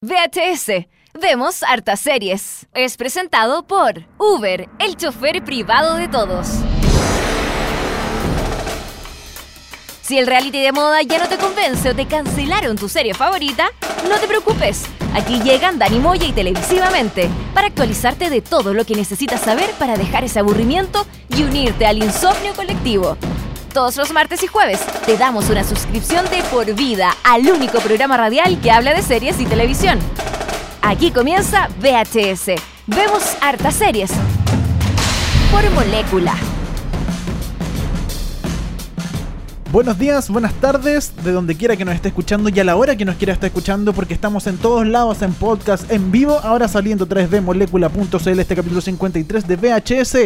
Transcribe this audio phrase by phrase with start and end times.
[0.00, 0.86] VHS.
[1.20, 2.68] Vemos hartas series.
[2.72, 6.46] Es presentado por Uber, el chofer privado de todos.
[10.00, 13.70] Si el reality de moda ya no te convence o te cancelaron tu serie favorita,
[14.08, 14.84] no te preocupes.
[15.14, 19.96] Aquí llegan Dani Moya y Televisivamente para actualizarte de todo lo que necesitas saber para
[19.96, 23.16] dejar ese aburrimiento y unirte al insomnio colectivo.
[23.72, 28.16] Todos los martes y jueves te damos una suscripción de por vida al único programa
[28.16, 29.98] radial que habla de series y televisión.
[30.80, 32.60] Aquí comienza VHS.
[32.86, 34.10] Vemos hartas series.
[35.52, 36.34] Por molécula.
[39.70, 42.96] Buenos días, buenas tardes, de donde quiera que nos esté escuchando y a la hora
[42.96, 46.68] que nos quiera estar escuchando, porque estamos en todos lados en podcast, en vivo, ahora
[46.68, 50.16] saliendo 3dmolecula.cl este capítulo 53 de VHS.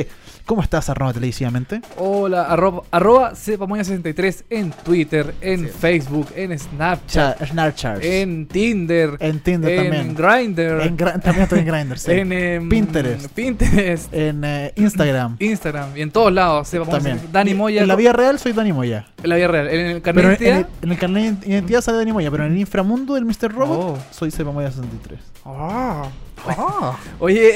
[0.45, 1.81] ¿Cómo estás, arroba televisivamente?
[1.97, 8.05] Hola, arroba, arroba cepamoña63 en Twitter, en Facebook, en Snapchat, Cha- Snapchat.
[8.05, 10.15] en Tinder, En Tinder en también.
[10.15, 12.11] Grindr, En Gra- también estoy en Grindr, sí.
[12.11, 13.27] en em, Pinterest.
[13.33, 15.37] Pinterest, En eh, Instagram.
[15.39, 16.69] Instagram y en todos lados.
[16.71, 16.91] También.
[17.19, 17.33] 63.
[17.33, 17.83] Dani Moya.
[17.83, 19.07] En la vida real soy Dani Moya.
[19.23, 19.69] en la vida real.
[19.69, 20.59] En el carnet de en, en identidad.
[20.83, 23.53] el, en el carnet de identidad sale Dani Moya, pero en el inframundo del Mr.
[23.53, 23.99] Robot Oh.
[24.11, 25.21] soy Sepa Moya 63.
[25.45, 26.09] Ah.
[27.21, 27.53] Oye,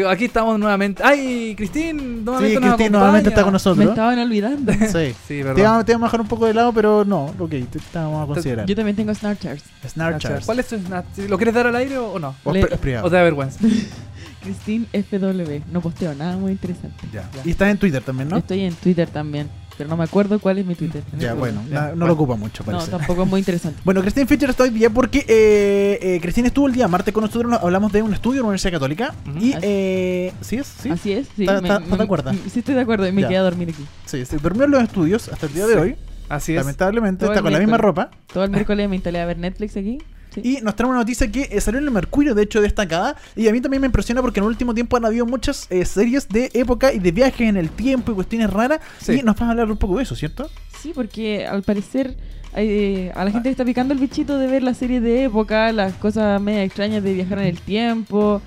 [0.00, 1.02] eh, aquí estamos nuevamente.
[1.02, 1.98] ¡Ay, Cristín!
[1.98, 3.78] Sí, Nuevamente nos Cristín nuevamente está con nosotros.
[3.84, 4.72] Me estaban olvidando.
[4.92, 5.12] Sí.
[5.12, 5.62] Sí, Te verdad.
[5.64, 8.24] vamos, te vamos a bajar un poco de lado, pero no, ok, te, te vamos
[8.24, 8.66] a considerar.
[8.66, 9.58] Yo también tengo Snapchat.
[9.86, 10.44] Snapchat.
[10.44, 11.28] ¿Cuál es tu Snapchat?
[11.28, 12.34] ¿Lo quieres dar al aire o no?
[12.44, 13.06] O es pri- es privado.
[13.06, 13.60] ¿O te da vergüenza?
[14.42, 15.62] Christine FW.
[15.72, 17.06] No posteo nada muy interesante.
[17.12, 17.28] Ya.
[17.34, 17.40] Ya.
[17.44, 18.36] Y estás en Twitter también, ¿no?
[18.36, 19.48] Estoy en Twitter también.
[19.78, 21.02] Pero no me acuerdo cuál es mi Twitter.
[21.18, 22.06] Ya, bueno, no bueno.
[22.08, 22.90] lo ocupa mucho, No, parece.
[22.90, 23.80] tampoco es muy interesante.
[23.84, 27.22] Bueno, Christine Fischer está hoy día porque eh, eh, Christine estuvo el día martes con
[27.22, 29.14] nosotros, nos- hablamos de un estudio en la Universidad Católica.
[29.40, 30.66] Y, Así- eh, ¿sí es?
[30.66, 30.90] ¿Sí?
[30.90, 31.42] Así es, sí.
[31.44, 32.32] ¿Está- me- está- está de acuerdo?
[32.52, 33.06] Sí, estoy de acuerdo.
[33.08, 33.28] Y me Ya.
[33.28, 33.86] quedé a dormir aquí.
[34.04, 35.78] Sí, se durmió en los estudios hasta el día de Sí.
[35.80, 35.96] hoy.
[36.28, 36.58] Así es.
[36.60, 38.10] Lamentablemente, Todo está con la misma ropa.
[38.32, 39.98] Todo el miércoles me instalé a ver Netflix aquí.
[40.42, 43.16] Y nos trae una noticia que eh, salió en el Mercurio, de hecho, destacada.
[43.36, 45.84] Y a mí también me impresiona porque en el último tiempo han habido muchas eh,
[45.84, 48.80] series de época y de viajes en el tiempo y cuestiones raras.
[49.00, 49.20] Sí.
[49.20, 50.50] Y nos vas a hablar un poco de eso, ¿cierto?
[50.80, 52.16] Sí, porque al parecer
[52.54, 55.94] eh, a la gente está picando el bichito de ver las series de época, las
[55.94, 58.40] cosas media extrañas de viajar en el tiempo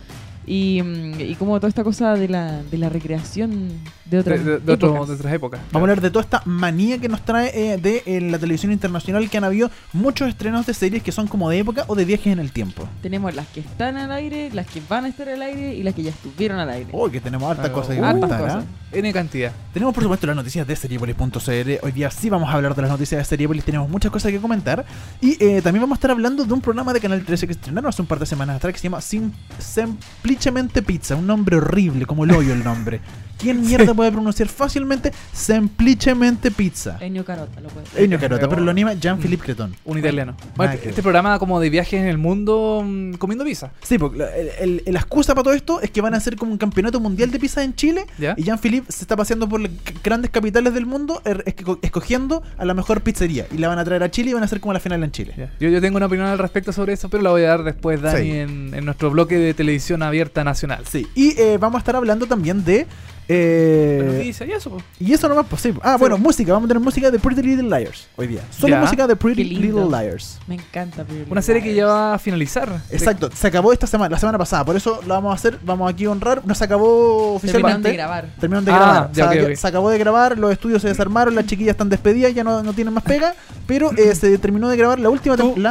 [0.46, 3.70] y, mm, y como toda esta cosa de la, de la recreación
[4.12, 5.08] de De, otras de- de otro- épocas.
[5.08, 5.60] de otras épocas.
[5.72, 8.72] Vamos a hablar de toda esta manía que nos trae eh, de eh, la televisión
[8.72, 12.06] internacional que han habido muchos estrenos de series que son como de época o de
[12.06, 12.88] viajes en el tiempo.
[13.02, 15.96] Tenemos las que están al aire, las que van a estar al aire y las
[15.96, 16.90] que ya estuvieron al aire.
[16.92, 18.54] Uy, que tenemos hartas Ah, cosas que uh, Hartas comentar, ¿ah?
[18.56, 18.66] cosas.
[18.94, 19.54] N cantidad.
[19.74, 21.72] Tenemos por supuesto las noticias de Seriepolis.cl.
[21.82, 24.40] Hoy día sí vamos a hablar de las noticias de Seriepolis, tenemos muchas cosas que
[24.40, 24.86] comentar.
[25.22, 27.88] Y eh, también vamos a estar hablando de un programa de Canal 13 que estrenaron
[27.88, 31.16] hace un par de semanas atrás que se llama Sim Semplicemente Pizza.
[31.16, 33.00] Un nombre horrible, como el hoyo el nombre.
[33.42, 36.98] ¿Quién mierda puede pronunciar fácilmente Semplicemente Pizza?
[37.00, 37.86] Ennio Carota, lo puede.
[38.04, 39.76] Eño Carota, pero lo anima Jean-Philippe Creton.
[39.86, 40.34] Un italiano.
[40.38, 41.02] Nada Bueno, que este ver.
[41.04, 43.72] programa como de viajes en el mundo mm, comiendo pizza.
[43.84, 46.36] Sí, porque la, el- el- la excusa para todo esto es que van a hacer
[46.36, 48.06] como un campeonato mundial de pizza en Chile.
[48.18, 48.34] ¿Ya?
[48.38, 52.44] Y Jean-Philippe se está paseando por las c- grandes capitales del mundo er- esco- escogiendo
[52.58, 53.48] a la mejor pizzería.
[53.52, 55.12] Y la van a traer a Chile y van a hacer como la final en
[55.12, 55.34] Chile.
[55.38, 55.52] Ya.
[55.60, 58.02] Yo, yo tengo una opinión al respecto sobre eso, pero la voy a dar después,
[58.02, 58.32] Dani, Sí.
[58.38, 60.84] en, en nuestro bloque de televisión abierta nacional.
[60.90, 61.08] Sí.
[61.16, 62.88] Y eh, vamos a estar hablando también de.
[63.34, 64.78] Eh, La noticia y eso.
[65.00, 65.80] y eso nomás posible.
[65.84, 66.00] Ah, Sí.
[66.00, 66.52] bueno, música.
[66.52, 68.42] Vamos a tener música de Pretty Little Liars hoy día.
[68.52, 68.82] Solo Ya.
[68.82, 69.44] música de Pretty.
[69.44, 70.38] Little Liars.
[70.48, 71.04] Me encanta.
[71.06, 72.82] Pretty Una serie que ya va a finalizar.
[72.90, 75.90] Exacto, se acabó esta semana, la semana pasada, por eso lo vamos a hacer, vamos
[75.92, 77.88] aquí a honrar, no se acabó Terminaron oficialmente.
[77.90, 78.26] de grabar.
[78.40, 79.12] Terminaron de Ah, grabar.
[79.14, 79.56] ya, O sea.
[79.56, 82.74] Se acabó de grabar, los estudios se desarmaron, las chiquillas están despedidas, ya no, no
[82.74, 83.34] tienen más pega.
[83.68, 85.62] Pero eh, se terminó de grabar la última Tú- tem-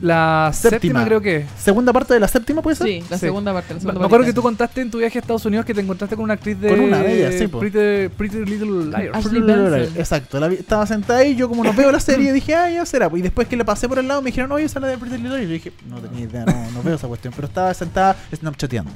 [0.00, 0.70] la Séptima.
[0.70, 1.36] séptima, creo que.
[1.38, 1.46] es.
[1.58, 2.86] segunda parte de la séptima, ¿puede ser?
[2.86, 3.26] Sí, la Sí.
[3.26, 3.68] segunda parte.
[3.70, 5.72] La Me segunda me acuerdo que tú contaste en tu viaje a Estados Unidos que
[5.74, 6.68] te encontraste con una actriz de.
[6.68, 7.46] Con una de ellas, sí.
[7.48, 9.96] Pretty, Pretty Little Liars.
[9.96, 12.84] Exacto, la vi- estaba sentada ahí, yo como no veo la serie dije, ah, ya
[12.86, 13.10] será.
[13.14, 14.98] Y después que le pasé por el lado me dijeron, oye, esa es la de
[14.98, 15.44] Pretty Little Liars.
[15.44, 17.32] Y yo dije, no tenía idea, no, no veo esa cuestión.
[17.34, 18.90] Pero estaba sentada snapchateando.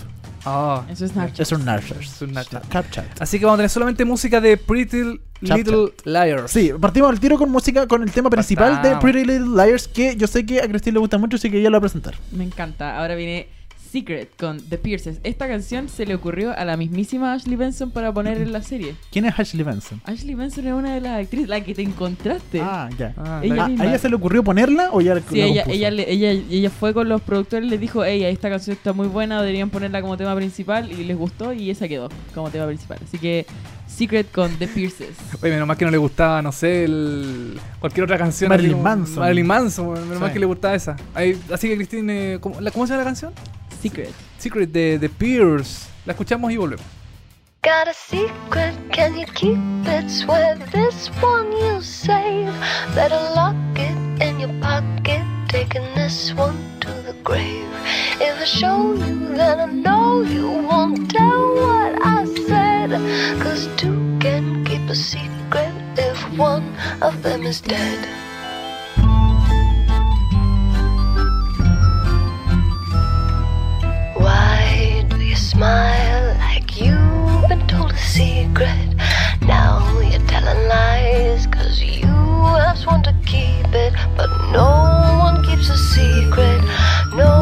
[0.90, 1.40] Eso es Snapchat.
[1.40, 2.00] Es un Snapchat.
[2.00, 3.20] Es un Snapchat.
[3.20, 6.50] Así que vamos a tener solamente música de Pretty Little Liars.
[6.50, 8.96] Sí, partimos al tiro con música, con el tema principal de.
[8.96, 11.70] Pretty Little Liars, que yo sé que a Cristina le gusta mucho, así que ella
[11.70, 12.14] lo va a presentar.
[12.32, 12.98] Me encanta.
[12.98, 13.48] Ahora viene
[13.90, 15.18] Secret con The Pierces.
[15.24, 18.94] Esta canción se le ocurrió a la mismísima Ashley Benson para poner en la serie.
[19.10, 20.00] ¿Quién es Ashley Benson?
[20.04, 22.60] Ashley Benson es una de las actrices, la que te encontraste.
[22.62, 23.14] Ah, ya.
[23.16, 23.84] Ah, Ella la- Ah, misma.
[23.84, 26.70] ¿A ella se le ocurrió ponerla o ya la Sí, ella, ella, le- ella, ella
[26.70, 30.00] fue con los productores y les dijo, hey, esta canción está muy buena, deberían ponerla
[30.02, 32.98] como tema principal y les gustó y esa quedó como tema principal.
[33.02, 33.44] Así que
[33.88, 35.16] Secret con The Pierces.
[35.42, 37.58] Oye, menos mal que no le gustaba, no sé, el...
[37.80, 38.48] cualquier otra canción.
[38.50, 39.18] Marilyn Manson.
[39.18, 40.20] Marilyn Manson, menos Sí.
[40.20, 40.94] mal que le gustaba esa.
[41.12, 43.32] Ahí- así que, Cristina, eh, ¿cómo, la- ¿cómo se llama la canción?
[43.80, 44.14] Secret.
[44.38, 45.88] Secret de The Pierce.
[46.04, 46.84] La escuchamos y volvemos.
[47.62, 50.08] Got a secret, can you keep it?
[50.08, 52.52] Swear this one you'll save.
[52.94, 55.22] Better lock it in your pocket.
[55.48, 57.68] Taking this one to the grave.
[58.20, 62.90] If I show you, then I know you won't tell what I said.
[63.42, 68.08] Cause two can keep a secret if one of them is dead.
[75.50, 78.94] Smile like you've been told a secret?
[79.42, 82.06] Now you're telling lies, cause you
[82.62, 83.92] have sworn to keep it.
[84.16, 84.70] But no
[85.26, 86.60] one keeps a secret,
[87.14, 87.34] no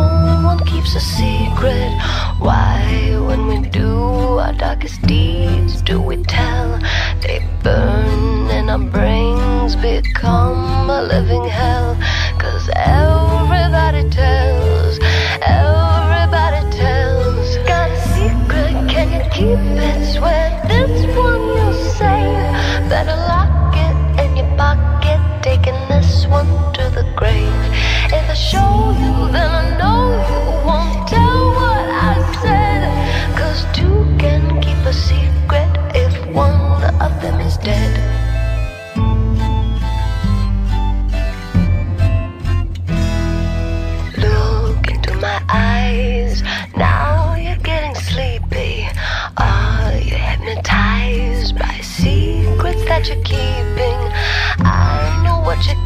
[0.43, 1.93] one keeps a secret.
[2.39, 6.79] Why, when we do our darkest deeds, do we tell?
[7.21, 11.95] They burn and our brains become a living hell.
[12.39, 14.68] Cause everybody tells,
[19.39, 19.99] keep it?
[20.15, 22.91] Swear this one you'll save.
[22.91, 27.63] Better lock it in your pocket, taking this one to the grave.
[28.19, 29.68] If I show you, then I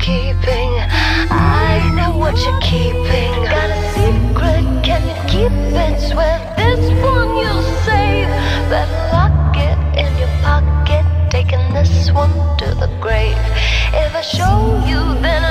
[0.02, 0.70] keeping.
[1.30, 3.32] I know what you're keeping.
[3.46, 4.64] Got a secret?
[4.82, 5.94] Can you keep it?
[6.10, 8.26] Swear this one you'll save.
[8.68, 11.04] Better lock it in your pocket.
[11.30, 13.38] Taking this one to the grave.
[13.94, 15.41] If I show you, then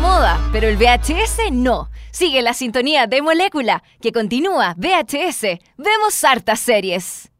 [0.00, 1.90] moda, pero el VHS no.
[2.10, 5.58] Sigue la sintonía de Molécula, que continúa VHS.
[5.76, 7.30] Vemos hartas series.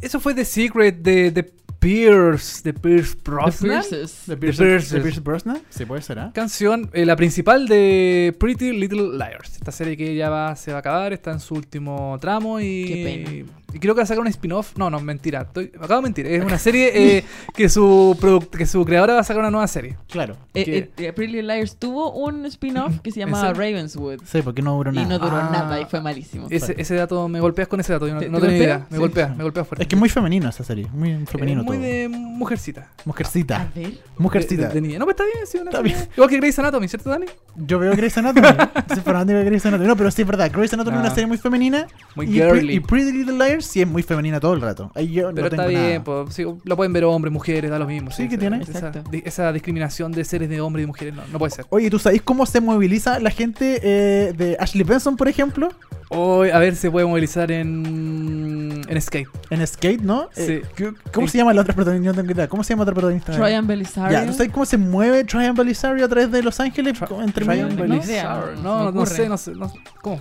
[0.00, 1.44] Eso fue The Secret de, de
[1.78, 3.70] Pierce, de Pierce Brosnan.
[3.70, 4.22] Pierces.
[4.26, 5.62] ¿De The Pierce, Pierce Brosnan?
[5.70, 6.30] Sí, puede ser, ¿ah?
[6.34, 9.56] Canción, eh, la principal de Pretty Little Liars.
[9.56, 12.84] Esta serie que ya va, se va a acabar, está en su último tramo y.
[12.86, 14.76] Qué Y creo que va a sacar un spin-off.
[14.76, 15.42] No, no, mentira.
[15.42, 16.26] Estoy, me acabo de mentir.
[16.26, 17.24] Es una serie eh,
[17.54, 19.96] que, su product- que su creadora va a sacar una nueva serie.
[20.08, 20.36] Claro.
[20.54, 23.52] Eh, eh, eh, Pretty Little Liars tuvo un spin-off que se llamaba.
[23.52, 24.20] Ravenswood.
[24.24, 25.08] Sí, porque no duró Y nada.
[25.08, 25.48] no duró Ah.
[25.52, 26.46] nada y fue malísimo.
[26.50, 28.06] Ese, ese dato, me golpeas con ese dato.
[28.08, 28.74] Yo no, ¿Te- no te tenía golpea?
[28.76, 28.86] idea.
[28.90, 29.00] Me Sí.
[29.00, 29.82] golpea, me golpea fuerte.
[29.84, 30.86] Es que es muy femenino esa serie.
[30.92, 31.86] Muy Eh, femenino muy todo.
[31.86, 32.82] de mujercita.
[32.82, 33.70] A Mujercita.
[33.74, 33.92] ver.
[34.18, 34.68] Mujercita.
[34.68, 34.98] De, de-.
[34.98, 36.08] No, pues está bien, sí, una Está serie- bien.
[36.16, 37.26] Igual que Grey's Anatomy, ¿cierto, Dani?
[37.56, 38.48] Yo veo Grey's Anatomy.
[39.04, 39.88] Fanático de Grey's Anatomy.
[39.88, 40.50] No, pero sí es verdad.
[40.52, 41.86] Grey's Anatomy es una serie muy femenina.
[42.14, 42.74] Muy y, Pre- girly.
[42.76, 44.90] y Pretty Little Liars sí es muy femenina todo el rato.
[44.94, 46.24] Ahí yo Pero no tengo está bien, nada.
[46.30, 48.10] sí, lo pueden ver hombres, mujeres, da lo mismo.
[48.10, 48.62] Sí, ¿qué esa- tiene?
[48.62, 49.04] Esa, Exacto.
[49.10, 51.64] di- esa discriminación de seres de hombres y mujeres no, no puede ser.
[51.70, 55.68] Oye, ¿tú sabes cómo se moviliza la gente eh, de Ashley Benson, por ejemplo?
[56.14, 59.28] Hoy, a ver, se puede movilizar en, en skate.
[59.50, 60.28] En Skate, ¿no?
[60.32, 60.42] Sí.
[60.52, 62.12] Eh, ¿qué- ¿Cómo se llama la otra protagonista?
[62.12, 62.48] No tengo idea.
[62.48, 63.32] ¿Cómo se llama otra protagonista?
[63.62, 64.18] Belisario.
[64.18, 67.00] Ya, ¿tú sabes cómo se mueve Tryon Belisario a través de Los Ángeles?
[67.00, 67.68] Tra- entre medio?
[67.68, 68.56] no Belisario.
[68.62, 69.06] No, me no, ocurre.
[69.06, 69.52] sé, no sé.
[69.52, 70.20] No, ¿Cómo?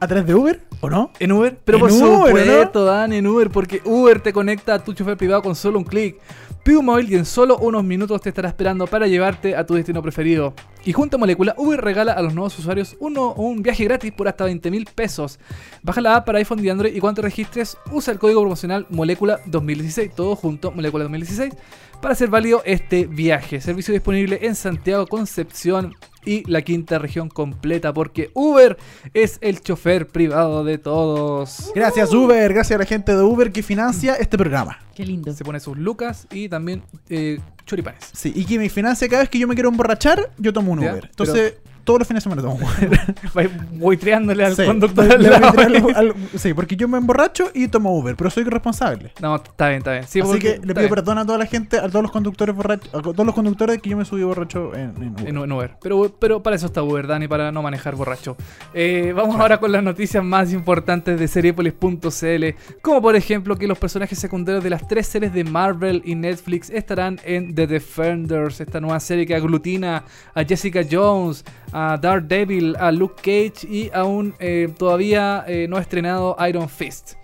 [0.00, 0.60] ¿A través de Uber?
[0.80, 1.10] ¿O no?
[1.18, 1.58] ¿En Uber?
[1.64, 5.16] Pero ¿En por Uber, supuesto, Dan, en Uber, porque Uber te conecta a tu chofer
[5.16, 6.16] privado con solo un clic.
[6.62, 9.74] Pide un móvil y en solo unos minutos te estará esperando para llevarte a tu
[9.74, 10.54] destino preferido.
[10.86, 14.28] Y junto a Molécula, Uber regala a los nuevos usuarios uno, un viaje gratis por
[14.28, 15.38] hasta 20 mil pesos.
[15.82, 18.86] Baja la app para iPhone y Android y cuando te registres, usa el código promocional
[18.88, 21.52] Molécula 2016, todo junto, Molécula 2016,
[22.04, 23.62] para hacer válido este viaje.
[23.62, 28.76] Servicio disponible en Santiago, Concepción y la quinta región completa, porque Uber
[29.14, 31.72] es el chofer privado de todos.
[31.74, 34.80] Gracias Uber, gracias a la gente de Uber que financia este programa.
[34.94, 35.32] Qué lindo.
[35.32, 38.10] Se pone sus lucas y también eh, choripanes.
[38.12, 40.82] Sí, y que me financia cada vez que yo me quiero emborrachar, yo tomo un
[40.82, 41.06] Ya, Uber.
[41.08, 41.54] Entonces,
[41.84, 43.50] todos los fines de semana tomo Uber.
[43.72, 46.14] Voy triándole al Sí, conductor lado.
[46.36, 49.12] sí, porque yo me emborracho y tomo Uber, pero soy responsable.
[49.20, 50.04] No, está bien, está bien.
[50.08, 52.54] Sí, Así porque- que le pido perdón a toda la gente, a todos los conductores
[52.54, 55.28] borrachos, a todos los conductores que yo me subí borracho en, en Uber.
[55.28, 55.76] En, en Uber.
[55.82, 58.36] Pero, pero para eso está Uber, Dani, para no manejar borracho.
[58.72, 62.44] Eh, vamos ahora con las noticias más importantes de Seriepolis.cl.
[62.82, 66.70] Como por ejemplo que los personajes secundarios de las tres series de Marvel y Netflix
[66.70, 72.92] estarán en The Defenders, esta nueva serie que aglutina a Jessica Jones, a Daredevil, a
[72.92, 77.14] Luke Cage y a un eh, todavía eh, no estrenado Iron Fist.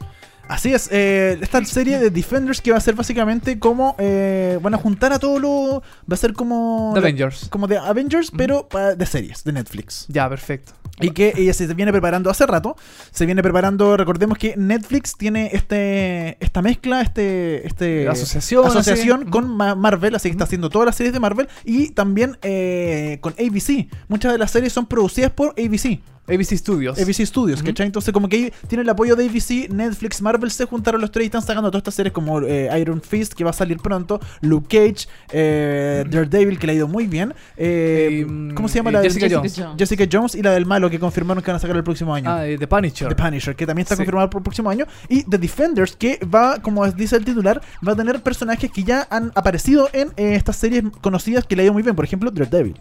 [0.50, 4.74] Así es, eh, esta serie de Defenders que va a ser básicamente como eh, van
[4.74, 5.80] a juntar a todo lo.
[6.10, 6.90] Va a ser como.
[6.94, 7.46] The Avengers.
[7.50, 10.06] Como de Avengers, pero de series, de Netflix.
[10.08, 10.72] Ya, perfecto.
[11.02, 12.76] Y que ella se viene preparando hace rato.
[13.12, 19.30] Se viene preparando, recordemos que Netflix tiene este esta mezcla, este, este Asociación, asociación así.
[19.30, 23.18] con Ma- Marvel, así que está haciendo todas las series de Marvel y también eh,
[23.20, 23.86] con ABC.
[24.08, 26.00] Muchas de las series son producidas por ABC.
[26.32, 26.98] ABC Studios.
[26.98, 27.66] ABC Studios, Ujú.
[27.68, 27.86] ¿cachai?
[27.86, 31.24] Entonces, como que ahí tiene el apoyo de ABC, Netflix, Marvel se juntaron los tres
[31.24, 34.20] y están sacando todas estas series como eh, Iron Fist, que va a salir pronto,
[34.40, 37.34] Luke Cage, eh, Daredevil, que le ha ido muy bien.
[37.56, 39.60] eh, ¿Cómo se llama la de Jessica Jones.
[39.78, 42.30] Jessica Jones y la del malo que confirmaron que van a sacar el próximo año.
[42.30, 43.08] Ah, The Punisher.
[43.08, 43.98] The Punisher, que también está Sí.
[44.00, 44.86] confirmado para el próximo año.
[45.08, 49.06] Y The Defenders, que va, como dice el titular, va a tener personajes que ya
[49.10, 51.96] han aparecido en estas series conocidas que le ha ido muy bien.
[51.96, 52.80] Por ejemplo, Daredevil.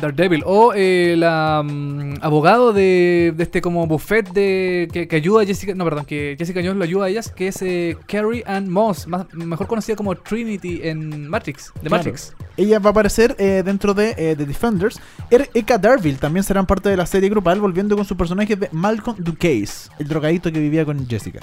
[0.00, 0.42] Daredevil.
[0.46, 5.46] O eh, la mm, abogado de, de este como buffet de que, que ayuda a
[5.46, 5.74] Jessica.
[5.74, 9.06] No, perdón, que Jessica Jones lo ayuda a ellas, que es eh, Carrie Ann Moss,
[9.08, 11.72] más- mejor conocida como Trinity en Matrix.
[11.74, 11.96] De Claro.
[11.96, 12.34] Matrix.
[12.56, 15.00] Ella va a aparecer eh, dentro de The Defenders.
[15.30, 18.68] Er Eka Darville también serán parte de la serie grupal, volviendo con su personaje de
[18.72, 21.40] Malcolm Ducase, el drogadito que vivía con Jessica.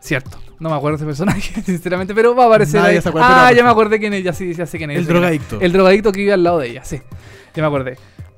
[0.00, 0.38] Cierto.
[0.60, 3.02] No me acuerdo de ese personaje, sinceramente, pero va a aparecer Nadie ahí.
[3.02, 4.98] se acuerda, Ah, ya me acordé quién es, ya sí, ya sé quién es.
[4.98, 5.58] El drogadicto.
[5.60, 7.00] El drogadicto que vive al lado de ella, sí.
[7.54, 7.96] Ya me acordé.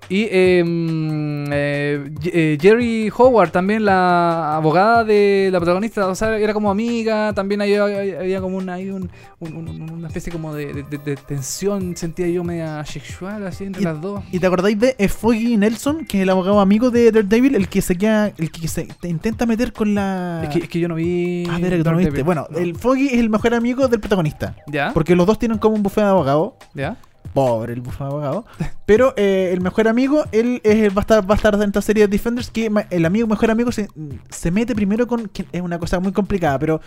[0.08, 6.38] Y eh, mm, eh, eh, Jerry Howard, también la abogada de la protagonista, o sea,
[6.38, 10.84] era como amiga, también había, había como una, un- un- un- una especie como de,
[10.88, 14.22] de- de- tensión, sentía yo media sexual así entre las dos.
[14.30, 17.68] ¿Y te acordáis de eh, Foggy Nelson, que es el abogado amigo de Daredevil, el
[17.68, 20.42] que se queda, el que se te intenta meter con la...
[20.44, 21.48] Es que, es que yo no vi...
[21.50, 22.22] Ah, mira que tú no viste.
[22.22, 22.58] Bueno, No.
[22.58, 24.54] el Foggy es el mejor amigo del protagonista.
[24.68, 24.92] ¿Ya?
[24.94, 26.52] Porque los dos tienen como un buffet de abogados.
[26.74, 26.96] ¿Ya?
[27.36, 28.44] Pobre el buffet de abogados.
[28.86, 31.82] Pero eh, el mejor amigo, él es- va, a estar, va a estar en esta
[31.82, 32.50] serie de Defenders.
[32.50, 33.88] Que el amigo, mejor amigo se,
[34.30, 35.28] se mete primero con.
[35.28, 36.80] que es una cosa muy complicada, pero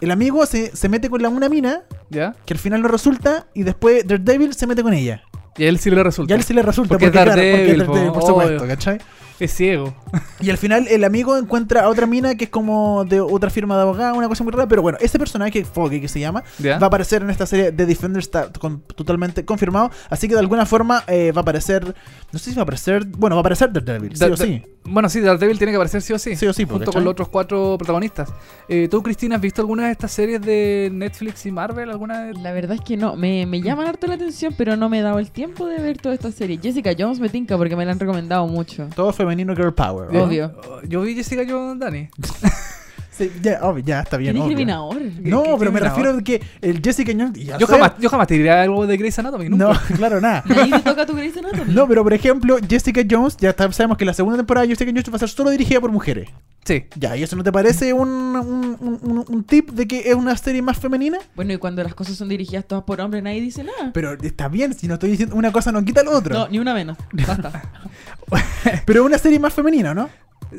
[0.00, 2.34] el amigo se, se mete con la una mina, ¿Ya?
[2.44, 5.22] que al final no resulta, y después Daredevil se mete con ella.
[5.56, 6.32] Y a él sí le resulta.
[6.32, 8.66] Y a él sí le resulta, Porque es claro, porque po, por supuesto, obvio.
[8.68, 8.98] ¿cachai?
[9.42, 9.92] Es ciego.
[10.40, 13.74] Y al final el amigo encuentra a otra mina que es como de otra firma
[13.76, 14.68] de abogado, una cosa muy rara.
[14.68, 16.78] Pero bueno, ese personaje, Foggy, que se llama, ¿Ya?
[16.78, 19.90] va a aparecer en esta serie de Defenders, está con- totalmente confirmado.
[20.10, 21.94] Así que de alguna forma eh, va a aparecer.
[22.32, 23.04] No sé si va a aparecer.
[23.06, 24.62] Bueno, va a aparecer Daredevil, sí o da- sí.
[24.84, 26.34] Bueno, sí, Daredevil tiene que aparecer sí o sí.
[26.36, 26.94] Sí o sí, po, Junto ¿cachai?
[27.00, 28.32] con los otros cuatro protagonistas.
[28.68, 31.88] Eh, ¿Tú, Cristina, has visto alguna de estas series de Netflix y Marvel?
[31.90, 32.34] ¿Alguna de...
[32.34, 35.02] La verdad es que no, me, me llaman harto la atención, pero no me he
[35.02, 36.58] dado el tiempo de ver toda esta serie.
[36.62, 38.88] Jessica Jones me tinca porque me la han recomendado mucho.
[38.96, 40.14] Todo femenino girl power.
[40.14, 40.52] Obvio.
[40.88, 42.08] Yo vi Jessica Jones, Dani.
[43.22, 44.32] Sí, ya, obvio, ya, está bien.
[44.36, 44.44] obvio.
[44.44, 44.96] discriminador.
[45.20, 47.34] No, ¿Qué- pero me refiero a que el Jessica Jones.
[47.34, 49.48] ya Yo sé- jamás, yo jamás te diré algo de Grey's Anatomy.
[49.48, 49.64] Nunca.
[49.64, 50.42] No, claro, nada.
[50.46, 51.72] Nadie te toca tu Grey's Anatomy.
[51.74, 54.90] No, pero por ejemplo, Jessica Jones, ya está- sabemos que la segunda temporada de Jessica
[54.90, 56.28] Jones va a ser solo dirigida por mujeres.
[56.64, 56.84] Sí.
[56.96, 60.14] Ya, ¿y eso no te parece un, un, un- un- un tip de que es
[60.14, 61.18] una serie más femenina?
[61.34, 63.90] Bueno, y cuando las cosas son dirigidas todas por hombres, nadie dice nada.
[63.92, 66.34] Pero está bien, si no estoy diciendo una cosa no quita lo otro.
[66.34, 66.96] No, ni una menos.
[67.26, 67.62] Basta.
[68.86, 70.08] Pero una serie más femenina, ¿no?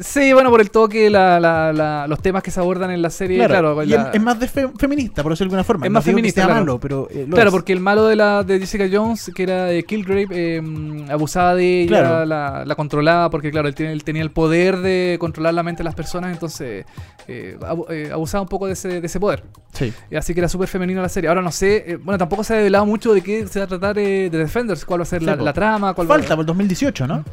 [0.01, 3.09] Sí, bueno, por el toque, la, la- la- los temas que se abordan en la
[3.09, 3.45] serie.
[3.45, 5.85] Claro, y la- es, es más de fe- feminista, por decirlo de alguna forma.
[5.85, 6.59] Es No más feminista, claro.
[6.61, 7.51] malo, pero eh, Claro, es.
[7.53, 10.61] porque el malo de la de Jessica Jones, que era de Killgrave, eh,
[11.09, 12.25] abusaba de ella, Claro.
[12.25, 15.79] la, la controlaba, porque claro, él, tiene- él tenía el poder de controlar la mente
[15.79, 16.85] de las personas, entonces
[17.27, 17.57] eh,
[17.89, 19.43] eh, abusaba un poco de ese, de ese poder.
[19.73, 19.93] Sí.
[20.11, 21.27] Y Así que era súper femenino la serie.
[21.29, 23.67] Ahora no sé, eh, bueno, tampoco se ha revelado mucho de qué se va a
[23.67, 26.41] tratar eh, de Defenders, cuál va a ser Sí, la, trama, cuál va- Falta por
[26.43, 27.23] el 2018, ¿no?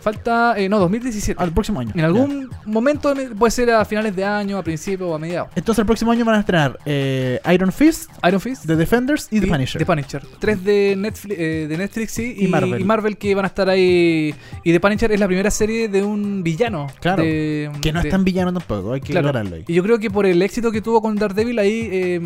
[0.00, 1.42] Falta, eh, no, 2017.
[1.42, 1.92] Al próximo año.
[1.94, 5.48] En algún momento puede ser a finales de año, a principio o a mediados.
[5.56, 8.66] Entonces el próximo año van a estrenar eh, Iron Fist, Iron Fist.
[8.66, 9.78] The Defenders y, The Punisher.
[9.78, 10.22] The Punisher.
[10.38, 13.16] Tres de Netflix, eh, de Netflix sí, Y Marvel.
[13.18, 14.34] que van a estar ahí.
[14.64, 16.86] Y The Punisher es la primera serie de un villano.
[17.00, 19.28] Claro, de- que no de- es tan villano tampoco, hay que Claro.
[19.28, 19.64] aclararlo ahí.
[19.66, 22.20] Y yo creo que por el éxito que tuvo con Daredevil ahí eh,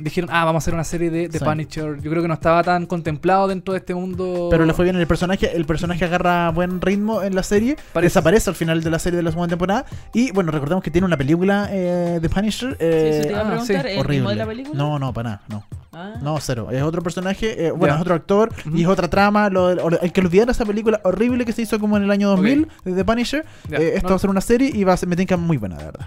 [0.00, 1.44] dijeron, ah, vamos a hacer una serie de The Sí.
[1.44, 2.00] Punisher.
[2.02, 4.48] Yo creo que no estaba tan contemplado dentro de este mundo.
[4.50, 8.06] Pero le fue bien el personaje, el personaje agarra buen ritmo en la serie, Parece.
[8.12, 11.06] desaparece al final de la serie de la segunda temporada y bueno, recordemos que tiene
[11.06, 13.98] una película eh, de Punisher Sí, eh, eso te iba a ah, preguntar, sí, ¿el
[13.98, 14.14] horrible.
[14.16, 14.76] ritmo de la película?
[14.78, 15.64] No, no, para nada, no.
[15.92, 16.14] Ah.
[16.20, 16.68] No, cero.
[16.70, 19.48] Es otro personaje, eh, bueno, es otro actor y es otra trama.
[19.48, 22.28] Lo, lo- hay que olvidar esa película horrible que se hizo como en el año
[22.28, 23.46] 2000 de The Punisher.
[23.70, 24.10] Ya, Eh, esto no.
[24.10, 26.06] va a ser una serie y va a ser, me tinca muy buena, la verdad.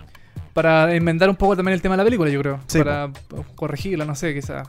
[0.54, 2.60] Para enmendar un poco también el tema de la película, yo creo.
[2.68, 3.10] Sí, para
[3.56, 4.64] corregirla, no sé, quizá.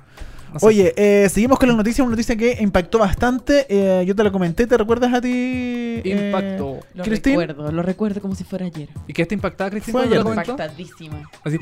[0.52, 0.66] No sé.
[0.66, 3.66] Oye, eh, seguimos con la noticia, una noticia que impactó bastante.
[3.68, 5.28] eh, yo te la comenté, ¿te recuerdas a ti?
[5.32, 6.78] eh, Impacto.
[6.94, 7.36] Lo Christine?
[7.46, 8.88] recuerdo, lo recuerdo como si fuera ayer.
[9.06, 10.00] ¿Y qué está impactada, Cristina?
[10.00, 10.16] Fue?
[10.18, 11.28] Impactadísima.
[11.44, 11.58] Así,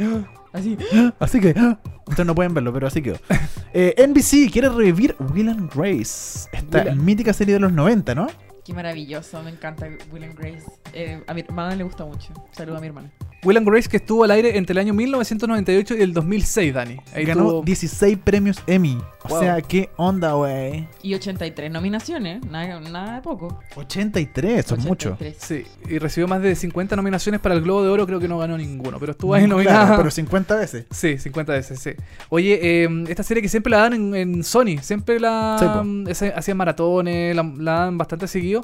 [0.52, 0.76] Así.
[1.18, 3.16] Así que, ah, ustedes no pueden verlo, pero así quedó.
[3.75, 8.26] Eh, NBC quiere revivir Will and Grace, esta Will mítica serie de los 90, ¿no?
[8.69, 10.63] Qué maravilloso, me encanta Will and Grace.
[10.93, 12.35] Eh, a mi hermana le gusta mucho.
[12.53, 13.11] Saludo a mi hermana.
[13.45, 16.97] Will and Grace que estuvo al aire entre el año 1998 y el 2006, Dani.
[17.15, 18.99] Ahí Ganó tuvo- 16 premios Emmy.
[19.25, 19.41] O Wow.
[19.41, 20.89] sea, qué onda, güey.
[21.03, 23.61] Y 83 nominaciones, nada, nada de poco.
[23.77, 25.11] 83, eso es mucho.
[25.13, 25.37] 83.
[25.39, 28.39] Sí, y recibió más de 50 nominaciones para el Globo de Oro, creo que no
[28.39, 29.97] ganó ninguno, pero estuvo ahí Claro, nominada.
[29.99, 30.87] pero 50 veces.
[30.91, 31.91] Sí, 50 veces, sí.
[32.31, 36.33] Oye, eh, esta serie que siempre la dan en, en Sony, siempre la Sí, ese-
[36.35, 38.58] hacían maratones, la, la dan bastante seguido.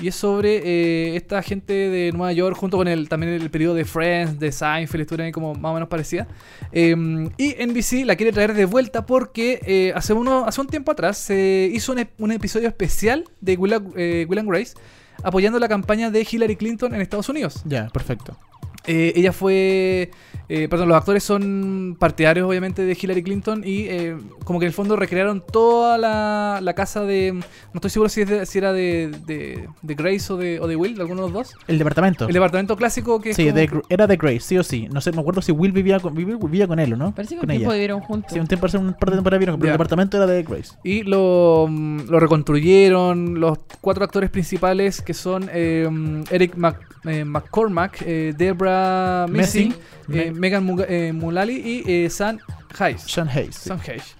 [0.00, 3.74] Y es sobre eh, esta gente de Nueva York, junto con el también el periodo
[3.74, 6.26] de Friends, de Seinfeld, estuvieron ahí como más o menos parecida.
[6.72, 6.94] Eh,
[7.36, 11.18] y NBC la quiere traer de vuelta porque eh, hace, uno, hace un tiempo atrás
[11.18, 14.74] se hizo un, ep- un episodio especial de Will, eh, Will and Grace
[15.22, 17.62] apoyando la campaña de Hillary Clinton en Estados Unidos.
[17.66, 18.38] Ya, perfecto.
[18.86, 20.10] Eh, ella fue.
[20.48, 23.62] eh, perdón, los actores son partidarios, obviamente, de Hillary Clinton.
[23.64, 27.32] Y eh, como que en el fondo recrearon toda la, la casa de.
[27.32, 27.42] No
[27.74, 30.76] estoy seguro si, es de- si era de, de, de Grace o de, o de
[30.76, 31.54] Will, de alguno de los dos.
[31.68, 32.26] El departamento.
[32.26, 34.88] El departamento clásico que Sí, como- de Gr- era de Grace, sí o sí.
[34.90, 37.14] No sé, me acuerdo si Will vivía con, vivía, vivía con él o no.
[37.14, 37.74] Parece que con un tiempo ella.
[37.74, 38.32] vivieron juntos.
[38.32, 40.72] Sí, un tiempo, un par de temporadas vivieron, pero el departamento era de Grace.
[40.82, 43.38] Y lo, mm, lo reconstruyeron.
[43.40, 45.88] Los cuatro actores principales que son eh,
[46.30, 48.34] Eric Mac- eh, McCormack, eh,
[48.70, 49.82] Debra Messing, Messing,
[50.20, 51.56] eh, Me- Megan Muga- eh, Mullally
[51.86, 52.38] y eh, Sam
[52.78, 53.02] Hayes.
[53.02, 53.54] Sean Hayes.
[53.56, 53.68] sí.
[53.68, 54.14] Sam Hayes.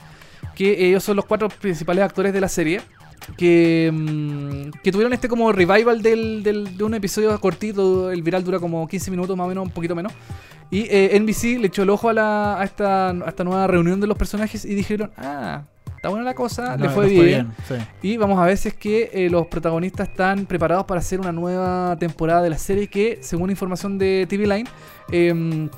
[0.54, 2.80] Que ellos son los cuatro principales actores de la serie.
[3.36, 8.10] Que, mm, que tuvieron este como revival del, del- de un episodio cortito.
[8.10, 10.12] El viral dura como 15 minutos más o menos, un poquito menos.
[10.70, 14.00] Y eh, NBC le echó el ojo a, la, a, esta, a esta nueva reunión
[14.00, 15.62] de los personajes y dijeron, ah,
[16.00, 17.52] está buena la cosa, No, le fue bien.
[17.68, 17.74] sí.
[18.00, 21.30] Y vamos a ver si es que eh, los protagonistas están preparados para hacer una
[21.30, 24.64] nueva temporada de la serie que, según información de TV Line,
[25.12, 25.68] em,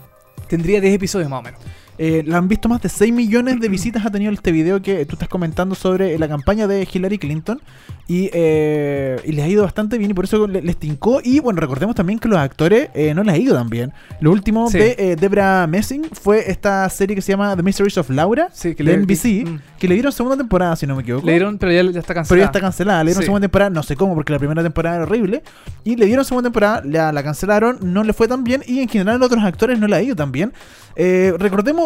[0.47, 1.61] tendría 10 episodios más o menos.
[1.99, 5.05] Eh, la han visto más de 6 millones de visitas ha tenido este video que
[5.05, 7.61] tú estás comentando sobre la campaña de Hillary Clinton
[8.09, 11.39] y, eh, y les ha ido bastante bien y por eso le- les tincó y
[11.39, 14.71] bueno recordemos también que los actores eh, no les ha ido tan bien lo último
[14.71, 14.79] Sí.
[14.79, 18.75] de eh, Debra Messing fue esta serie que se llama The Mysteries of Laura Sí,
[18.75, 19.59] que de le- NBC mm.
[19.79, 22.15] que le dieron segunda temporada si no me equivoco Le dieron, pero ya, ya está
[22.15, 22.29] cancelada.
[22.29, 23.05] pero ya está cancelada.
[23.05, 23.27] Le dieron Sí.
[23.27, 25.43] segunda temporada, no sé cómo, porque la primera temporada era horrible.
[25.85, 28.63] Y le dieron segunda temporada, la, la cancelaron, no le fue tan bien.
[28.67, 30.53] Y en general a otros actores no le ha ido tan bien.
[30.95, 31.33] Eh,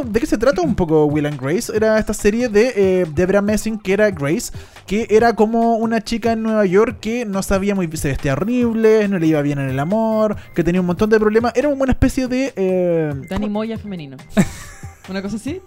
[0.04, 1.72] de qué se trata un poco Will and Grace.
[1.74, 4.52] Era esta serie de eh, Debra Messing, que era Grace,
[4.86, 8.32] que era como una chica en Nueva York que no sabía muy bien, se vestía
[8.34, 11.52] horrible, no le iba bien en el amor, que tenía un montón de problemas.
[11.54, 12.52] Era como una especie de.
[12.56, 14.16] eh, Dani Moya femenino.
[15.08, 15.60] ¿Una cosa así?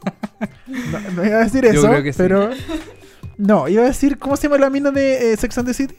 [0.68, 2.18] no, no iba a decir Yo eso, creo que sí.
[2.18, 2.50] pero.
[3.38, 5.96] No, iba a decir, ¿cómo se llama la mina de eh, Sex and the City?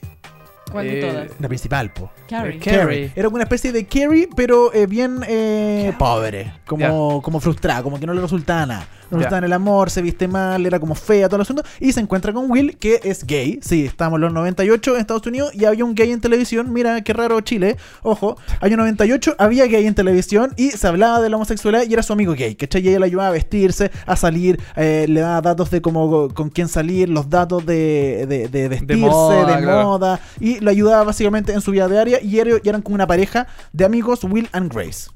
[0.71, 1.31] ¿Cuál de Eh, todas?
[1.41, 2.11] La principal, po.
[2.29, 2.59] Carrie.
[2.59, 2.79] Carrie.
[2.79, 3.13] Carrie.
[3.17, 6.53] Era como una especie de Carrie, pero eh, bien eh, pobre.
[6.67, 8.87] Como, como frustrada, como que no le resultaba nada.
[9.11, 9.27] No le Ya.
[9.27, 11.65] resultaba en el amor, se viste mal, era como fea, todo el asunto.
[11.81, 13.59] Y se encuentra con Will, que es gay.
[13.61, 16.73] Sí, estábamos en los 98 en Estados Unidos y había un gay en televisión.
[16.73, 17.77] Mira, qué raro Chile.
[18.03, 22.05] Ojo, año 98 había gay en televisión y se hablaba de la homosexualidad y era
[22.05, 22.55] su amigo gay.
[22.55, 22.83] ¿Cachai?
[22.85, 26.49] Y ella le ayudaba a vestirse, a salir, eh, le daba datos de cómo, con
[26.51, 31.61] quién salir, los datos de, de, de vestirse, de moda, y lo ayudaba básicamente en
[31.61, 35.11] su vida diaria y era- y eran como una pareja de amigos Will and Grace.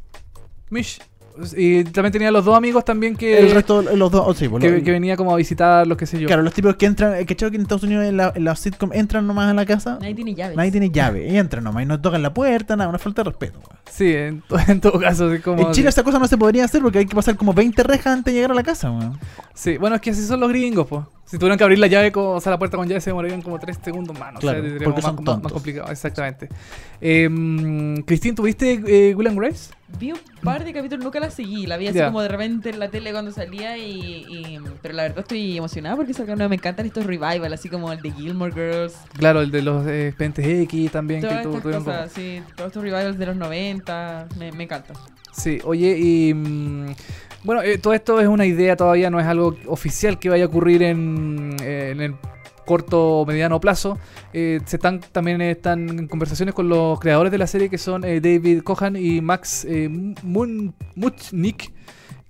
[0.71, 1.01] Mish.
[1.57, 4.63] Y también tenía los dos amigos también que, el resto, los dos, oh, sí, pues,
[4.63, 6.29] que, lo- que venía como a visitar, los que sé yo.
[6.29, 7.51] claro, los tipos que entran, eh, ¿cachai?
[7.51, 10.15] Que en Estados Unidos en la, en la sitcom entran nomás a la casa, Nadie
[10.15, 10.57] tiene llaves.
[10.57, 13.31] nadie tiene llave, y entran nomás y no tocan la puerta, nada, una falta de
[13.31, 13.59] respeto.
[13.59, 13.79] weón.
[13.91, 15.61] Sí, en, to- en todo caso, así como.
[15.67, 18.07] En Chile esa cosa no se podría hacer porque hay que pasar como 20 rejas
[18.15, 19.19] antes de llegar a la casa, weón.
[19.55, 21.03] Sí, bueno, es que así son los gringos, pues.
[21.27, 23.43] Si tuvieran que abrir la llave, con- o sea, la puerta con llave, se demorarían
[23.43, 24.35] como 3 segundos más.
[24.35, 24.39] ¿no?
[24.41, 26.49] Claro, o sea, porque son más, más- complicado, exactamente.
[27.01, 27.29] Eh,
[28.07, 29.73] Cristín, ¿tuviste eh, Will and Grace?
[29.99, 31.67] Vi un par de capítulos, nunca la seguí.
[31.67, 35.05] La vi así como de repente en la tele cuando salía y, y- Pero la
[35.05, 36.49] verdad estoy emocionada porque nueva.
[36.49, 38.95] Me encantan estos revival, así como el de Gilmore Girls.
[39.17, 41.21] Claro, el de los eh, expedientes X también.
[41.21, 42.43] Todas que estas cosas, sí.
[42.57, 44.29] Todos estos revivals de los 90.
[44.39, 44.95] Me, me encanta.
[45.33, 46.87] Sí, oye, y mm,
[47.45, 50.47] bueno, eh, todo esto es una idea, todavía no es algo oficial que vaya a
[50.47, 52.15] ocurrir en, eh, en el
[52.65, 53.99] corto o mediano plazo.
[54.33, 58.05] Eh, se están también están en conversaciones con los creadores de la serie que son
[58.05, 59.89] eh, David Cohan y Max eh,
[60.23, 61.73] Muchnick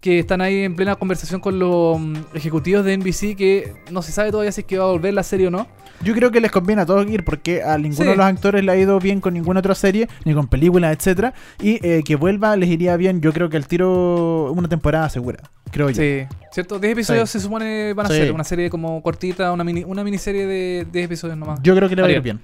[0.04, 4.12] que están ahí en plena conversación con los mm, ejecutivos de NBC que no se
[4.12, 5.66] sabe todavía si es que va a volver la serie o no.
[6.02, 8.10] Yo creo que les conviene a todos ir porque a ninguno Sí.
[8.10, 11.32] de los actores le ha ido bien con ninguna otra serie, ni con películas, etcétera
[11.58, 15.38] Y eh, que vuelva les iría bien, yo creo que el tiro una temporada segura,
[15.70, 15.96] creo yo.
[16.02, 16.78] Sí, ¿cierto?
[16.78, 17.38] 10 episodios Sí.
[17.38, 18.16] se supone van a Sí.
[18.16, 21.60] ser una serie como cortita, una mini una miniserie de 10 episodios nomás.
[21.62, 22.40] Yo creo que le va a ir bien.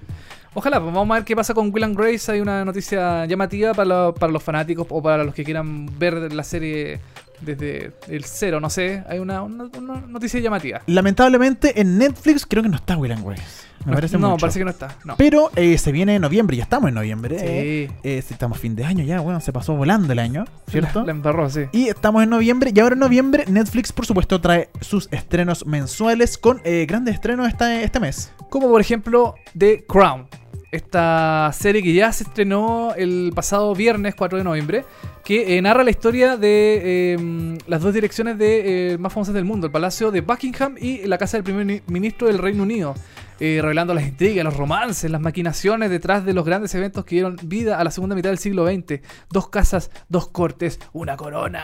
[0.55, 2.31] Ojalá, pues vamos a ver qué pasa con Will and Grace.
[2.31, 6.33] Hay una noticia llamativa para, lo- para los fanáticos o para los que quieran ver
[6.33, 6.99] la serie
[7.41, 9.03] desde el cero, no sé.
[9.07, 10.81] Hay una, una- una noticia llamativa.
[10.87, 13.43] Lamentablemente en Netflix creo que no está Will and Grace.
[13.83, 14.41] Me No, parece no, mucho.
[14.41, 14.95] parece que no está.
[15.05, 15.15] No.
[15.17, 17.39] Pero eh, se viene en noviembre, ya estamos en noviembre.
[17.39, 17.45] Sí.
[17.47, 17.91] eh.
[18.03, 20.99] Eh, estamos fin de año ya, bueno, se pasó volando el año, ¿cierto?
[20.99, 21.61] La, la embarró, sí.
[21.71, 26.37] Y estamos en noviembre, y ahora en noviembre Netflix, por supuesto, trae sus estrenos mensuales
[26.37, 28.31] con eh, grandes estrenos esta- este mes.
[28.51, 30.27] Como por ejemplo The Crown.
[30.71, 34.85] Esta serie que ya se estrenó el pasado viernes 4 de noviembre.
[35.23, 36.81] Que eh, narra la historia de
[37.13, 41.05] eh, las dos direcciones de, eh, más famosas del mundo: el Palacio de Buckingham y
[41.07, 42.95] la Casa del Primer Ni- Ministro del Reino Unido.
[43.43, 47.37] eh, revelando las intrigas, los romances, las maquinaciones detrás de los grandes eventos que dieron
[47.41, 49.01] vida a la segunda mitad del siglo XX.
[49.31, 51.63] Dos casas, dos cortes, una corona.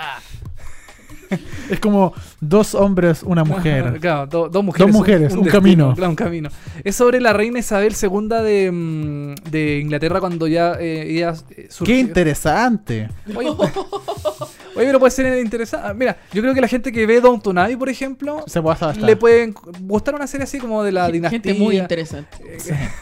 [1.69, 3.97] Es como dos hombres, una mujer.
[3.99, 4.87] Claro, do- dos mujeres.
[4.87, 5.93] Dos mujeres, un camino.
[5.95, 6.49] Claro, un camino.
[6.83, 11.67] Es sobre la reina Isabel II de, mm, de Inglaterra cuando ya eh, ella eh,
[11.69, 11.93] surgió.
[11.93, 13.09] ¡Qué interesante!
[13.35, 13.49] Oye,
[14.77, 15.93] oye, pero puede ser interesante.
[15.93, 18.93] Mira, yo creo que la gente que ve Downton Abbey, por ejemplo, Se puede hasta-
[18.93, 21.39] le puede gustar una serie así como de la dinastía.
[21.41, 22.37] Gente muy interesante.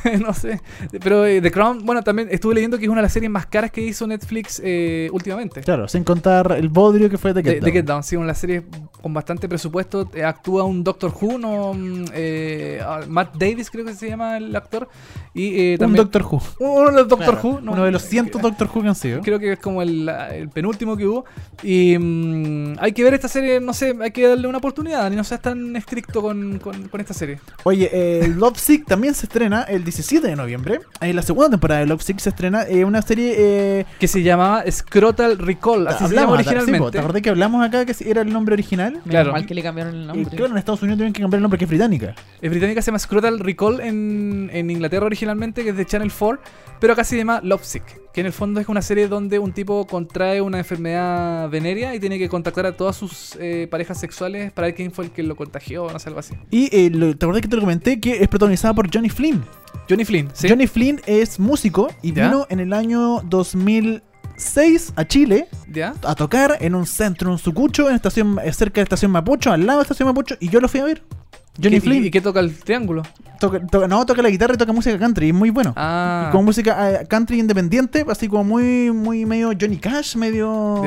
[0.06, 0.60] Eh, no sé.
[1.02, 3.46] Pero eh, The Crown, bueno, también estuve leyendo que es una de las series más
[3.46, 5.62] caras que hizo Netflix eh, últimamente.
[5.62, 7.96] Claro, sin contar el bodrio que fue de De, Get de Get Down.
[7.98, 8.64] Down, sí, una serie
[9.02, 10.10] con bastante presupuesto.
[10.14, 14.38] Eh, actúa un Doctor Who, no, mm, eh, ah, Matt Davis creo que se llama
[14.38, 14.88] el actor.
[15.36, 16.42] Y eh, Un también Doctor Who.
[16.60, 17.72] uno de los Doctor Claro, Who, ¿no?
[17.74, 19.22] Uno de los cientos Doctor Who que han sido.
[19.22, 21.26] Creo que es como el, el penúltimo que hubo.
[21.62, 25.12] Y mm, hay que ver esta serie, no sé, hay que darle una oportunidad.
[25.12, 27.40] Y no seas tan estricto con, con- con esta serie.
[27.64, 30.80] Oye, eh, Love Sick también se estrena el 17 de noviembre.
[31.02, 33.36] En la segunda temporada de Love Sick se estrena eh, una serie.
[33.38, 36.92] Eh, Que se llamaba Scrotal Recall, así se llama hablamos sí, po, originalmente.
[36.92, 39.02] ¿Te acordás que hablamos acá que era el nombre original?
[39.08, 39.32] Claro.
[39.34, 40.36] mal que le cambiaron el Y nombre.
[40.38, 42.16] claro, en Estados Unidos tienen que cambiar el nombre que es británica.
[42.42, 45.25] Es británica, se llama Scrotal Recall en, en Inglaterra originalmente,
[45.56, 46.40] que es de Channel 4,
[46.80, 49.86] pero acá se llama Lovesick, que en el fondo es una serie donde un tipo
[49.88, 54.68] contrae una enfermedad venérea y tiene que contactar a todas sus eh, parejas sexuales para
[54.68, 56.36] ver quién fue el que lo contagió, no sé, algo así.
[56.52, 59.44] Y eh, lo- te acordás que te lo comenté que es protagonizada por Johnny Flynn.
[59.90, 60.48] Johnny Flynn, ¿sí?
[60.50, 62.26] Johnny Flynn es músico y ¿Ya?
[62.28, 65.94] vino en el año 2006 a Chile ¿Ya?
[66.04, 69.66] a tocar en un centro, en Sucucho, en estación, eh, cerca de Estación Mapucho, al
[69.66, 71.04] lado de Estación Mapucho, y yo lo fui a ver.
[71.62, 73.04] Johnny ¿Qué- Flynn ¿Y, qué toca el triángulo?
[73.40, 75.74] toca, toca- no, toca la guitarra y toca música country, es muy bueno.
[75.76, 80.84] Ah, Y como música eh, country independiente, así como muy, muy medio Johnny Cash, medio...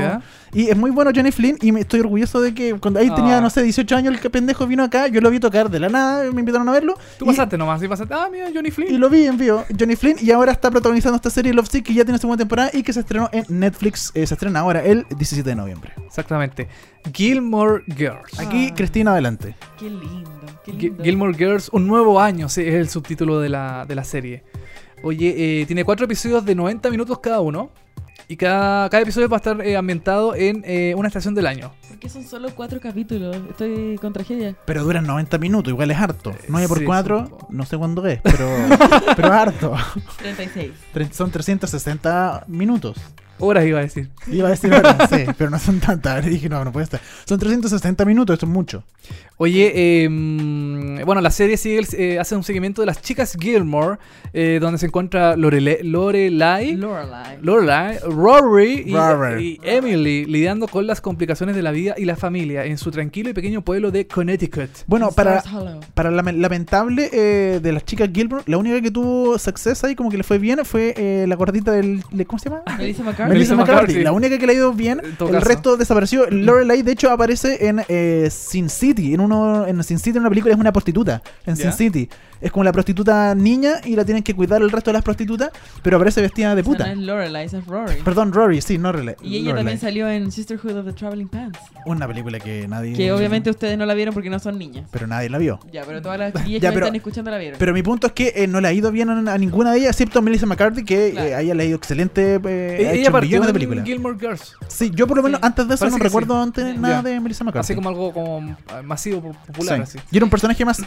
[0.52, 3.14] Y es muy bueno Johnny Flynn y me estoy orgulloso de que cuando ahí Ah.
[3.14, 5.78] tenía, no sé, 18 años el que pendejo vino acá, yo lo vi tocar de
[5.78, 6.94] la nada, me invitaron a verlo.
[7.18, 8.14] Tú y- pasaste nomás, sí pasaste.
[8.14, 8.94] Ah, mira, Johnny Flynn.
[8.94, 11.84] Y lo vi en vivo, Johnny Flynn, y ahora está protagonizando esta serie Love Sick
[11.86, 14.82] que ya tiene segunda temporada y que se estrenó en Netflix, eh, se estrena ahora
[14.84, 15.92] el 17 de noviembre.
[16.06, 16.68] Exactamente.
[17.12, 18.38] Gilmore Girls.
[18.38, 18.74] Aquí, Ah.
[18.74, 19.54] Cristina, adelante.
[19.78, 20.30] Qué lindo.
[20.64, 21.02] Qué lindo.
[21.04, 24.42] Gilmore Girls, un nuevo año, sí, es el subtítulo de la, de la serie.
[25.02, 27.70] Oye, eh, tiene cuatro episodios de 90 minutos cada uno.
[28.30, 31.72] Y cada, cada episodio va a estar eh, ambientado en eh, una estación del año.
[31.88, 33.34] ¿Por qué son solo cuatro capítulos?
[33.48, 34.54] Estoy con tragedia.
[34.66, 36.34] Pero duran 90 minutos, igual es harto.
[36.46, 38.46] 9 por sí, 4, son- no sé cuándo es, pero,
[39.16, 39.74] pero es harto.
[40.18, 40.72] 36.
[40.94, 42.98] Tre- Son 360 minutos.
[43.40, 44.10] Horas iba a decir.
[44.26, 46.16] Iba a decir horas, sí, pero no son tantas.
[46.16, 47.00] Ahora dije, no, no puede estar.
[47.24, 48.82] Son 360 minutos, esto es mucho.
[49.40, 49.72] Oye,
[50.04, 50.08] eh,
[51.04, 53.98] bueno, la serie sigue, el- eh, hace un seguimiento de las chicas Gilmore,
[54.32, 57.38] eh, donde se encuentra Lorele- Lorelai, Lorelai.
[57.40, 59.44] Lorelai, Rory y, Rory.
[59.44, 63.30] y Emily lidiando con las complicaciones de la vida y la familia en su tranquilo
[63.30, 64.70] y pequeño pueblo de Connecticut.
[64.88, 65.42] Bueno, para,
[65.94, 70.10] para la lamentable eh, de las chicas Gilbert, la única que tuvo success ahí, como
[70.10, 72.02] que le fue bien, fue eh, la gordita del.
[72.10, 72.62] de- ¿Cómo se llama?
[72.76, 73.32] Melissa McCarthy.
[73.32, 75.40] Melissa McCarthy, la única que le ha ido bien, el caso.
[75.40, 76.28] resto desapareció.
[76.28, 80.28] Lorelai, de hecho, aparece en eh, Sin City, en uno en Sin City, en una
[80.30, 81.70] película, es una prostituta, en ¿Ya?
[81.70, 82.08] Sin City.
[82.40, 85.50] Es como la prostituta niña y la tienen que cuidar el resto de las prostitutas,
[85.82, 86.92] pero aparece vestida de Esa no puta.
[86.92, 87.96] es Lorelai, es Rory.
[88.04, 89.16] Perdón, Rory, sí, no Lorelai.
[89.22, 89.56] Y ella Lorelai.
[89.56, 91.58] también salió en Sisterhood of the Traveling Pants.
[91.84, 92.92] Una película que nadie...
[92.92, 94.86] Que obviamente ustedes no la vieron porque no son niñas.
[94.92, 95.58] Pero nadie la vio.
[95.72, 97.58] Ya, pero todas las Ya, que pero- están escuchando la vieron.
[97.58, 99.78] Pero mi punto es que eh, no le ha ido bien a, a ninguna de
[99.78, 101.26] ellas, excepto a Melissa McCarthy, que Claro.
[101.28, 102.34] eh, a ella le ha ido excelente.
[102.36, 103.84] eh, ha ella hecho millones de películas.
[103.84, 104.54] Gilmore Girls.
[104.68, 105.46] Sí, yo por lo menos Sí.
[105.46, 106.40] antes de eso Parece no recuerdo sí.
[106.42, 107.02] antes nada Ya.
[107.02, 107.66] de Melissa McCarthy.
[107.66, 109.82] Así como algo como eh, masivo, po- popular, Sí.
[109.82, 109.98] así.
[110.10, 110.82] Y era un personaje más.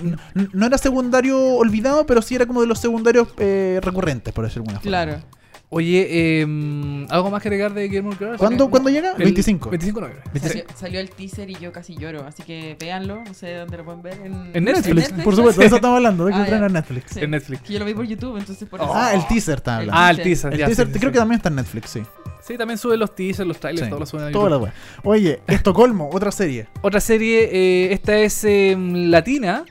[0.54, 4.64] No era secundario olvidado, pero sí era como de los secundarios eh, recurrentes, por decirlo
[4.66, 4.90] de alguna forma.
[5.16, 5.42] Claro.
[5.74, 8.38] Oye, eh, ¿algo más que agregar de Gilmore Girls?
[8.38, 9.14] ¿Cuándo, ¿cuándo llega?
[9.14, 9.70] El 25.
[9.70, 10.40] 25 de noviembre.
[10.42, 13.86] Salió, salió el teaser y yo casi lloro, así que véanlo, no sé dónde lo
[13.86, 14.16] pueden ver.
[14.22, 17.12] En, En Netflix, Por supuesto, de eso estamos hablando, de que Ah, en Netflix.
[17.14, 17.20] Sí.
[17.22, 17.62] En Netflix.
[17.62, 18.92] Que yo lo vi por YouTube, entonces por eso.
[18.94, 19.94] Ah, el teaser está hablando.
[19.98, 20.50] Ah, el teaser.
[20.52, 20.54] teaser.
[20.60, 21.14] el teaser sí, sí, creo sí.
[21.14, 22.02] que también está en Netflix, sí.
[22.42, 23.90] Sí, también suben los teasers, los trailers, Sí.
[23.90, 24.74] todo lo suben a Toda la wea.
[25.04, 26.68] Oye, Estocolmo, otra serie.
[26.82, 29.64] Otra serie, eh, esta es eh, latina.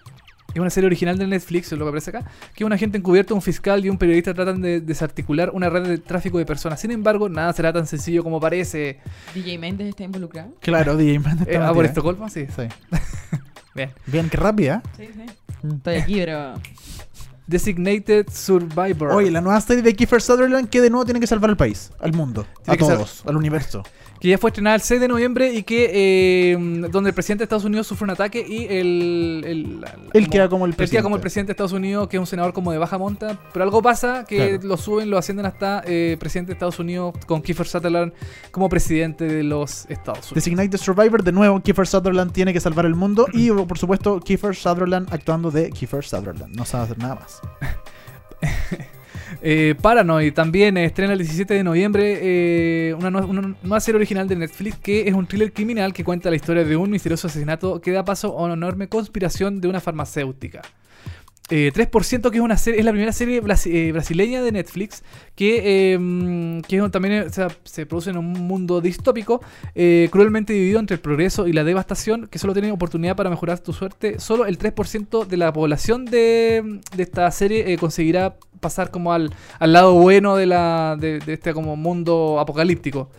[0.53, 2.25] Es una serie original de Netflix, es lo que aparece acá.
[2.57, 5.99] Que un agente encubierto, un fiscal y un periodista tratan de desarticular una red de
[5.99, 6.81] tráfico de personas.
[6.81, 8.99] Sin embargo, nada será tan sencillo como parece.
[9.33, 10.51] DJ Méndez está involucrado.
[10.61, 12.47] Claro, DJ Man está Eh, ah, por Estocolmo, sí.
[12.57, 12.63] Sí.
[13.77, 13.91] Bien.
[14.07, 14.83] Bien, qué rápida.
[14.97, 15.23] Sí, sí.
[15.63, 15.73] Mm.
[15.77, 16.55] Estoy aquí, pero.
[17.51, 19.11] Designated Survivor.
[19.11, 21.91] Oye, la nueva serie de Kiefer Sutherland que de nuevo tiene que salvar al país,
[21.99, 23.83] al mundo, Tiene a todos, al universo.
[24.21, 25.91] Que ya fue estrenada el 6 de noviembre y que
[26.53, 26.57] eh,
[26.91, 30.49] donde el presidente de Estados Unidos sufre un ataque y el el, la- Él queda
[30.49, 31.03] como el él queda presidente.
[31.03, 33.65] como el presidente de Estados Unidos que es un senador como de baja monta pero
[33.65, 34.69] algo pasa que Claro.
[34.69, 38.13] lo suben lo ascienden hasta eh, presidente de Estados Unidos con Kiefer Sutherland
[38.51, 42.85] como presidente de los Estados Unidos Designated Survivor, de nuevo, Kiefer Sutherland tiene que salvar
[42.87, 46.55] el mundo y, por supuesto, Kiefer Sutherland actuando de Kiefer Sutherland.
[46.55, 47.41] No sabe hacer nada más.
[49.43, 53.97] Eh, Paranoid también eh, estrena el 17 de noviembre eh, una, nue- una nueva serie
[53.97, 57.27] original de Netflix que es un thriller criminal que cuenta la historia de un misterioso
[57.27, 60.61] asesinato que da paso a una enorme conspiración de una farmacéutica.
[61.51, 65.03] Eh, 3% que es una serie, es la primera serie eh, brasileña de Netflix
[65.35, 67.27] que, eh, que también
[67.65, 69.41] se produce en un mundo distópico
[69.75, 73.59] eh, cruelmente dividido entre el progreso y la devastación que solo tiene oportunidad para mejorar
[73.59, 74.21] tu suerte.
[74.21, 79.73] Solo el 3% de la población de, de esta serie conseguirá pasar como al, al
[79.73, 83.11] lado bueno de, la, de este como mundo apocalíptico.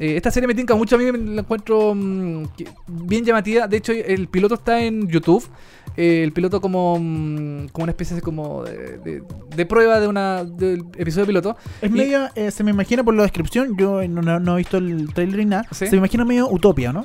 [0.00, 2.44] Eh, esta serie me tinca mucho, a mí me la encuentro mm,
[2.88, 3.68] bien llamativa.
[3.68, 5.46] De hecho, el piloto está en YouTube.
[5.96, 9.22] Eh, el piloto como, mm, como una especie de, como de, de-
[9.54, 11.56] de prueba de una del episodio piloto.
[11.82, 14.58] Es Y- medio, eh, se me imagina por la descripción, yo no, no- no he
[14.58, 15.84] visto el trailer ni nada, ¿Sí?
[15.86, 17.04] se me imagina medio utopia, ¿no?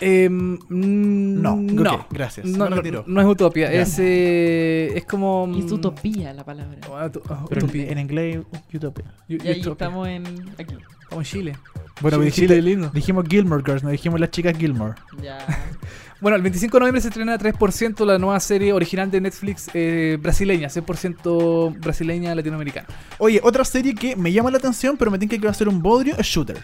[0.00, 3.80] Eh, mm, No, no, gracias, No, me no, no es utopia, Ya.
[3.82, 5.46] es, eh, es como.
[5.46, 6.78] mm, Es utopía la palabra.
[6.92, 7.90] ah, ah, en, utopía.
[7.90, 8.38] en inglés,
[8.74, 9.04] utopia.
[9.28, 9.72] Yu- Y ahí utopia.
[9.86, 10.24] estamos en.
[10.58, 10.74] Aquí.
[11.08, 11.56] Estamos en Chile.
[12.00, 12.90] Bueno, Chile, dijiste- Chile lindo.
[12.94, 14.94] dijimos Gilmore Girls, no dijimos las chicas Gilmore.
[15.22, 15.38] Ya.
[16.20, 20.18] Bueno, el 25 de noviembre se estrena 3% la nueva serie original de Netflix eh,
[20.20, 22.88] brasileña, 100% brasileña latinoamericana.
[23.18, 25.68] Oye, otra serie que me llama la atención, pero me tiene que va a ser
[25.68, 26.58] un bodrio, es Shooter.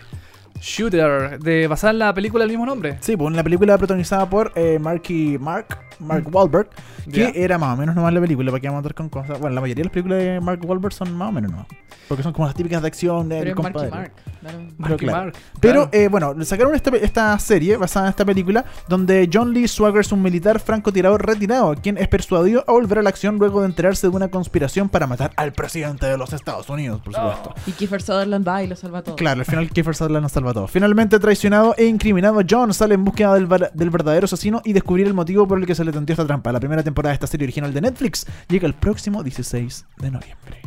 [0.61, 2.97] Shooter, de basada en la película del mismo nombre.
[3.01, 6.69] Sí, pues una película protagonizada por eh, Marky Mark, Mark Wahlberg,
[7.13, 9.39] que era más o menos nomás la película, para que vamos a estar con cosas.
[9.39, 11.67] Bueno, la mayoría de las películas de Mark Wahlberg son más o menos nomás.
[12.09, 13.91] Porque son como las típicas de acción del Pero compadre.
[13.91, 14.13] Mark.
[14.41, 14.59] claro.
[14.77, 15.25] Marky claro.
[15.25, 19.69] Mark, Pero eh, bueno, sacaron esta, esta serie basada en esta película donde John Lee
[19.69, 23.61] Swagger es un militar francotirador retirado, quien es persuadido a volver a la acción luego
[23.61, 27.55] de enterarse de una conspiración para matar al presidente de los Estados Unidos, por supuesto.
[27.67, 29.17] Y Kiefer Sutherland va y lo salva todo.
[29.17, 30.67] Claro, al final Kiefer Sutherland nos salva todo.
[30.67, 35.15] Finalmente traicionado e incriminado, John sale en búsqueda del, del verdadero asesino y descubrir el
[35.15, 36.51] motivo por el que se le tendió esta trampa.
[36.53, 40.61] La primera temporada de esta serie original de Netflix llega el próximo 16 de noviembre.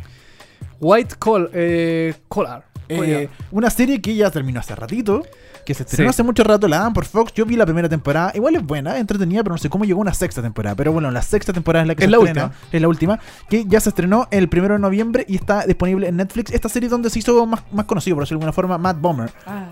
[0.79, 2.65] White Call, eh, Collar.
[2.89, 5.21] Eh, una serie que ya terminó hace ratito,
[5.65, 6.15] que se estrenó Sí.
[6.15, 7.33] hace mucho rato, la dan por Fox.
[7.33, 9.99] Yo vi la primera temporada, igual es buena, es entretenida, pero no sé cómo llegó
[9.99, 10.73] una sexta temporada.
[10.75, 12.69] Pero bueno, la sexta temporada es la que Es se la estrena, última.
[12.71, 16.15] es la última, que ya se estrenó el primero de noviembre y está disponible en
[16.15, 16.51] Netflix.
[16.53, 19.31] Esta serie donde se hizo más, más conocido, por decirlo de alguna forma, Matt Bomber.
[19.45, 19.65] Ah.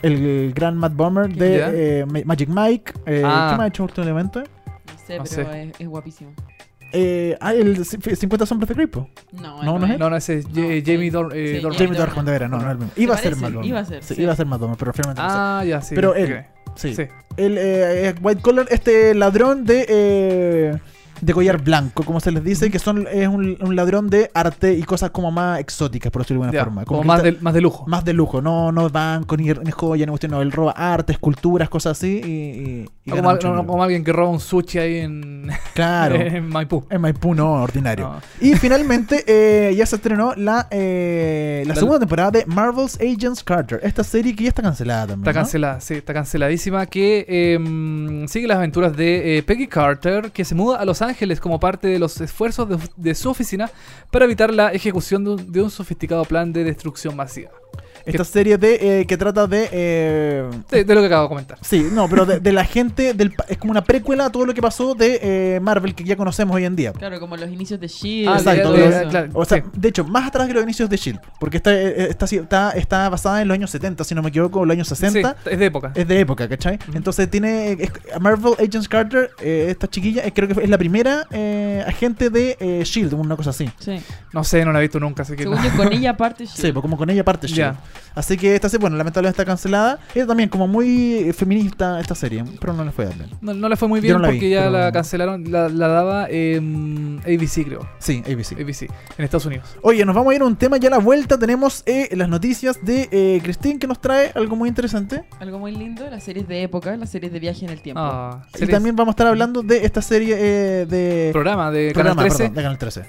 [0.00, 2.92] El gran Matt Bomber de eh, Ma- Magic Mike.
[3.04, 3.48] Eh, Ah.
[3.50, 4.44] ¿Qué más ha hecho últimamente?
[5.08, 5.62] Sé, No pero sé.
[5.70, 6.30] Es, es guapísimo.
[6.92, 9.10] Eh, ah, el c- 50 sombras de Grey, po.
[9.32, 9.98] No, No, no es él.
[9.98, 10.46] No, no, ese es.
[10.46, 11.62] Jamie Dor Sí, eh.
[11.62, 12.92] Jamie de Vera, no, no el mismo.
[12.96, 13.64] Iba a ser Bomber.
[13.64, 14.22] Iba a ser, Sí, sí.
[14.22, 15.34] iba a ser Bomber, pero finalmente no sé.
[15.36, 15.94] Ah, ya, sí.
[15.94, 16.44] Pero él.
[16.76, 16.94] Sí.
[16.94, 17.02] Sí.
[17.36, 20.78] El eh, eh, White Collar, este ladrón de.
[21.20, 24.74] De collar blanco, como se les dice, que son es un, un ladrón de arte
[24.74, 26.84] y cosas como más exóticas, por decirlo de alguna Ya, forma.
[26.84, 27.84] como más está- de, más de lujo.
[27.86, 31.12] más de lujo, no, no banco, ni, ni joya, ni cuestión, no, él roba arte,
[31.12, 32.20] esculturas, cosas así
[33.04, 36.14] y, como, no- como alguien que roba un sushi ahí en, Claro.
[36.20, 36.84] en Maipú.
[36.90, 38.08] En Maipú no, ordinario.
[38.08, 38.20] No.
[38.46, 39.24] Y finalmente
[39.70, 43.80] eh, ya se estrenó la, eh, la La- segunda temporada de Marvel's Agents Carter.
[43.82, 45.28] Esta serie que ya está cancelada también.
[45.28, 46.86] Está cancelada, sí, está canceladísima.
[46.86, 51.07] Que eh, sigue las aventuras de eh, Peggy Carter, que se muda a Los Ángeles
[51.40, 53.70] como parte de los esfuerzos de, su oficina
[54.10, 57.50] para evitar la ejecución de un sofisticado plan de destrucción masiva.
[58.08, 59.68] Esta serie de eh, que trata de.
[59.72, 61.58] eh, De, de lo que acabo de comentar.
[61.62, 63.14] Sí, no, pero de, de la gente.
[63.14, 66.04] Del, pa- es como una precuela a todo lo que pasó de eh, Marvel que
[66.04, 66.92] ya conocemos hoy en día.
[66.92, 68.28] Claro, como los inicios de Shield.
[68.28, 68.74] Ah, exacto,
[69.10, 69.64] claro, O sea, sí.
[69.74, 71.20] de hecho, más atrás que los inicios de Shield.
[71.40, 74.28] Porque está, eh, está, así- está, está basada en los años 70, si no me
[74.30, 75.36] equivoco, los años 60.
[75.44, 75.92] Sí, es de época.
[75.94, 76.78] Es de época, ¿cachai?
[76.94, 81.26] Entonces tiene es- Marvel Agents Carter, eh, esta chiquilla, eh, creo que es la primera
[81.30, 83.68] eh, agente de eh, Shield, una cosa así.
[83.78, 84.00] Sí.
[84.32, 85.64] No sé, no la he visto nunca, así que Según no.
[85.64, 86.60] yo, con ella parte Shield.
[86.60, 87.58] Sí, pues como con ella parte Shield.
[87.58, 87.76] Ya.
[88.14, 89.98] Así que esta serie, bueno, lamentablemente está cancelada.
[90.14, 93.28] Es también como muy eh, feminista esta serie, pero no le fue bien.
[93.40, 95.68] No, no le fue muy bien no la vi, porque ya pero- la cancelaron, la,
[95.68, 97.88] la daba em, ABC, creo.
[97.98, 98.52] Sí, ABC.
[98.60, 98.82] ABC,
[99.18, 99.66] en Estados Unidos.
[99.82, 101.38] Oye, nos vamos a ir a un tema ya a la vuelta.
[101.38, 105.24] Tenemos eh, las noticias de eh, Christine que nos trae algo muy interesante.
[105.40, 108.00] Algo muy lindo, las series de época, las series de viaje en el tiempo.
[108.02, 111.92] Ah, Y series- también vamos a estar hablando de esta serie eh, de programa de
[111.92, 113.02] programa, Canal 13, perdón, de Canal 13.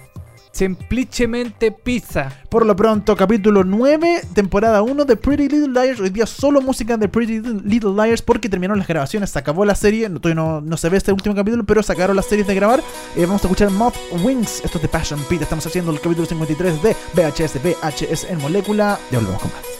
[0.51, 2.31] Semplicemente Pizza.
[2.49, 5.99] Por lo pronto, capítulo 9, temporada 1 de Pretty Little Liars.
[5.99, 9.29] Hoy día solo música de Pretty Little Liars porque terminaron las grabaciones.
[9.29, 10.09] Se acabó la serie.
[10.09, 12.81] No, no, no se ve este último capítulo, pero sacaron las series de grabar.
[13.15, 14.61] Eh, vamos a escuchar Moth Wings.
[14.65, 15.41] Esto es de Passion Pit.
[15.43, 18.99] Estamos haciendo el capítulo 53 de VHS, VHS en molécula.
[19.11, 19.78] Ya volvemos con más.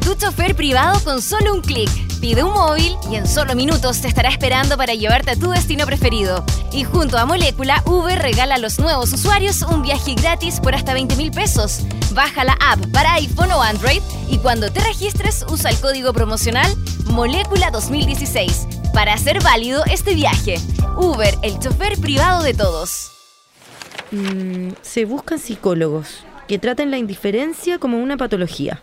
[0.00, 1.90] Tu chofer privado con solo un clic.
[2.20, 5.86] Pide un móvil y en solo minutos te estará esperando para llevarte a tu destino
[5.86, 6.44] preferido.
[6.72, 10.94] Y junto a Molécula, Uber regala a los nuevos usuarios un viaje gratis por hasta
[10.94, 11.80] 20 mil pesos.
[12.12, 16.72] Baja la app para iPhone o Android y cuando te registres usa el código promocional
[17.06, 20.60] Molécula 2016 para hacer válido este viaje.
[20.96, 23.10] Uber, el chofer privado de todos.
[24.12, 28.80] Mm, se buscan psicólogos que traten la indiferencia como una patología.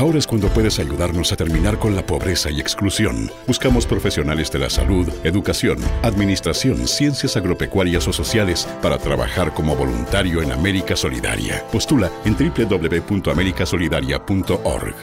[0.00, 3.30] Ahora es cuando puedes ayudarnos a terminar con la pobreza y exclusión.
[3.46, 10.40] Buscamos profesionales de la salud, educación, administración, ciencias agropecuarias o sociales para trabajar como voluntario
[10.40, 11.62] en América Solidaria.
[11.70, 14.94] Postula en www.americasolidaria.org.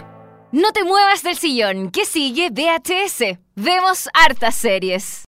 [0.52, 3.38] No te muevas del sillón, que sigue VHS.
[3.56, 5.26] Vemos hartas series.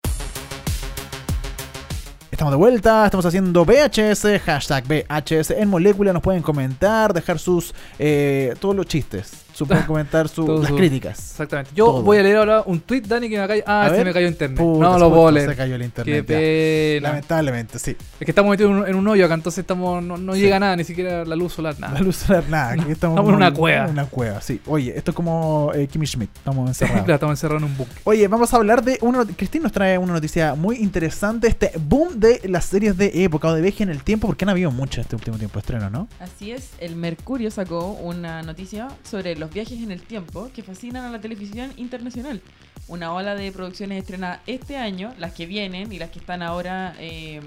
[2.32, 6.12] Estamos de vuelta, estamos haciendo VHS, hashtag VHS en molécula.
[6.12, 7.72] Nos pueden comentar, dejar sus.
[8.00, 9.39] eh, todos los chistes.
[9.64, 11.18] Su- pueden comentar su- Todo las su- críticas.
[11.18, 11.70] Exactamente.
[11.74, 12.02] Yo Todo.
[12.02, 13.62] voy a leer ahora un tweet, Dani, que me cayó.
[13.66, 14.06] Ah, A se ver.
[14.06, 14.58] me cayó internet.
[14.58, 15.50] Puta, no lo puedo leer.
[15.50, 16.26] Se cayó el internet.
[16.26, 17.00] Qué ya.
[17.00, 17.08] pena.
[17.10, 17.90] Lamentablemente, sí.
[18.18, 20.40] Es que estamos metidos en un, en un hoyo acá, entonces estamos, no, no Sí.
[20.40, 21.94] llega nada, ni siquiera la luz solar, nada.
[21.94, 22.70] La luz solar, nada.
[22.72, 23.84] Aquí estamos, Estamos en una cueva.
[23.84, 24.60] En una cueva, sí.
[24.66, 26.30] Oye, esto es como eh, Kimmy Schmidt.
[26.36, 27.04] Estamos encerrados.
[27.04, 27.96] claro, estamos encerrados en un búnker.
[28.04, 29.24] Oye, vamos a hablar de una.
[29.24, 33.54] Cristina nos trae una noticia muy interesante: este boom de las series de época o
[33.54, 36.08] de viaje en el tiempo, porque han habido muchas este último tiempo de estreno, ¿no?
[36.20, 41.04] Así es, el Mercurio sacó una noticia sobre los viajes en el tiempo que fascinan
[41.04, 42.40] a la televisión internacional.
[42.88, 46.94] Una ola de producciones estrenadas este año, las que vienen y las que están ahora
[46.98, 47.40] eh,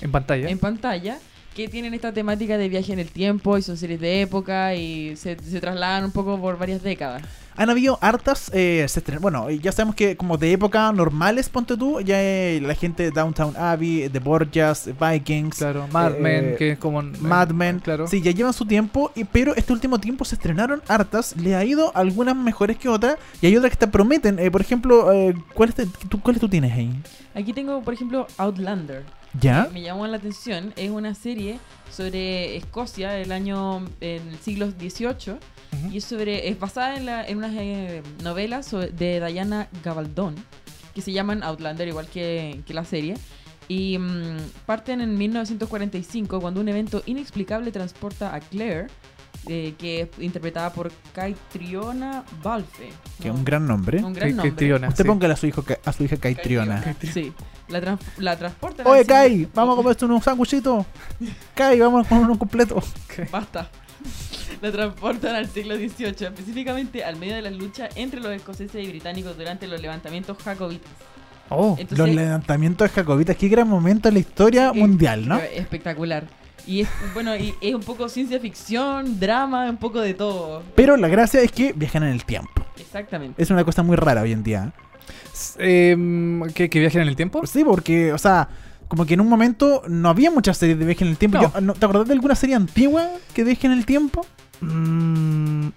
[0.00, 0.48] En pantalla.
[0.50, 1.18] en pantalla,
[1.54, 5.16] que tienen esta temática de viaje en el tiempo y son series de época y
[5.16, 7.22] se, se trasladan un poco por varias décadas.
[7.60, 8.50] Han habido hartas.
[8.54, 12.58] eh, se estren- bueno, ya sabemos que como de época normales, ponte tú, ya eh,
[12.62, 15.58] la gente de Downtown Abbey, The Borgias, Vikings.
[15.58, 17.02] Claro, Mad eh, Men, que es como.
[17.02, 18.06] Mad Men, Claro.
[18.06, 21.62] sí, ya llevan su tiempo, y, pero este último tiempo se estrenaron hartas, le ha
[21.62, 25.34] ido algunas mejores que otras, y hay otras que te prometen, eh, por ejemplo, eh,
[25.52, 25.74] ¿cuáles
[26.08, 26.90] tú, ¿cuáles tú tienes ahí?
[27.34, 29.04] Aquí tengo, por ejemplo, Outlander.
[29.38, 29.68] ¿Ya?
[29.72, 30.72] me llamó la atención.
[30.76, 35.36] Es una serie sobre Escocia del año en el siglo XVIII
[35.72, 35.92] Ujú.
[35.92, 40.34] y es sobre es basada en, la, en unas eh, novelas sobre- de Diana Gabaldon
[40.94, 43.14] que se llaman Outlander igual que, que la serie
[43.68, 48.88] y mm, parten en 1945 cuando un evento inexplicable transporta a Claire
[49.46, 52.90] eh, que es interpretada por Caitriona Balfe
[53.22, 53.38] Que es ¿no?
[53.38, 54.02] un gran nombre.
[54.04, 54.74] Un gran nombre.
[54.88, 55.08] Usted sí.
[55.08, 56.94] póngale a su, hijo, a su hija Caitriona.
[57.14, 57.32] Sí,
[57.68, 60.84] la, trans- la transportan al Oye, Kai, vamos a comerse unos sándwichitos.
[61.54, 62.82] Kai, vamos a comer uno completo.
[63.30, 63.70] Basta.
[64.62, 68.88] La transportan al siglo XVIII, específicamente al medio de las luchas entre los escoceses y
[68.88, 70.90] británicos durante los levantamientos jacobitas.
[71.48, 75.36] Oh, Entonces, Los levantamientos Jacobitas, qué gran momento en la historia mundial, ¿no?
[75.38, 76.24] Espectacular.
[76.66, 80.62] Y es, bueno, y es un poco ciencia ficción, drama, un poco de todo.
[80.76, 82.64] Pero la gracia es que viajan en el tiempo.
[82.78, 83.42] Exactamente.
[83.42, 84.72] Es una cosa muy rara hoy en día.
[85.58, 85.96] eh,
[86.54, 87.44] ¿que, ¿Que viajen en el tiempo?
[87.46, 88.48] Sí, porque, o sea,
[88.88, 91.38] como que en un momento no había muchas series de viaje en el tiempo.
[91.38, 91.52] No.
[91.52, 94.24] Yo- no- ¿Te acordás de alguna serie antigua que viaje en el tiempo?
[94.60, 95.68] Mm,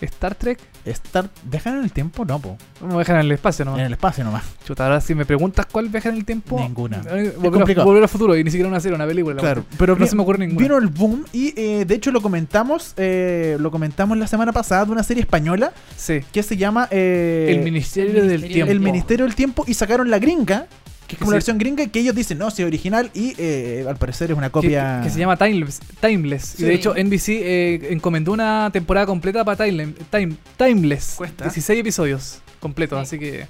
[0.00, 0.58] Star Trek.
[0.84, 2.24] Estar, ¿Viajan en el tiempo?
[2.24, 2.58] No, po.
[2.80, 3.78] Vamos a dejar en el espacio nomás.
[3.80, 4.42] En el espacio nomás.
[4.64, 6.58] Chuta, ahora si me preguntas cuál viaja en el tiempo.
[6.58, 7.02] Ninguna.
[7.08, 9.36] eh, Volver, a, volver al futuro y ni siquiera una serie, una película.
[9.36, 10.60] la Claro, pero no vi- se me ocurre ninguna.
[10.60, 14.84] vino el boom y eh, de hecho lo comentamos, eh, lo comentamos la semana pasada
[14.86, 16.22] de una serie española Sí.
[16.32, 18.72] que se llama eh, el Ministerio el del Tiempo.
[18.72, 20.66] El Ministerio del Tiempo y sacaron la gringa,
[21.12, 21.32] que es como Sí.
[21.32, 24.36] la versión gringa que ellos dicen, no, si es original y eh, al parecer es
[24.36, 25.00] una copia...
[25.04, 25.80] que se llama Timeless.
[26.00, 26.42] Timeless.
[26.56, 26.62] Sí.
[26.62, 31.14] Y de hecho, NBC eh, encomendó una temporada completa para Time, Time- Timeless.
[31.16, 31.44] Cuesta.
[31.44, 32.98] 16 episodios completos.
[33.08, 33.16] Sí.
[33.16, 33.46] Así que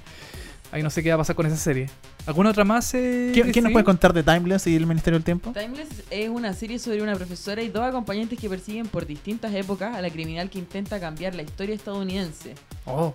[0.71, 1.89] ahí no sé qué va a pasar con esa serie.
[2.25, 2.93] ¿Alguna otra más?
[2.93, 5.51] Eh, ¿Quién, quién nos puede contar de Timeless y el Ministerio del Tiempo?
[5.51, 9.95] Timeless es una serie sobre una profesora y dos acompañantes que persiguen por distintas épocas
[9.95, 12.55] a la criminal que intenta cambiar la historia estadounidense.
[12.85, 13.13] Oh.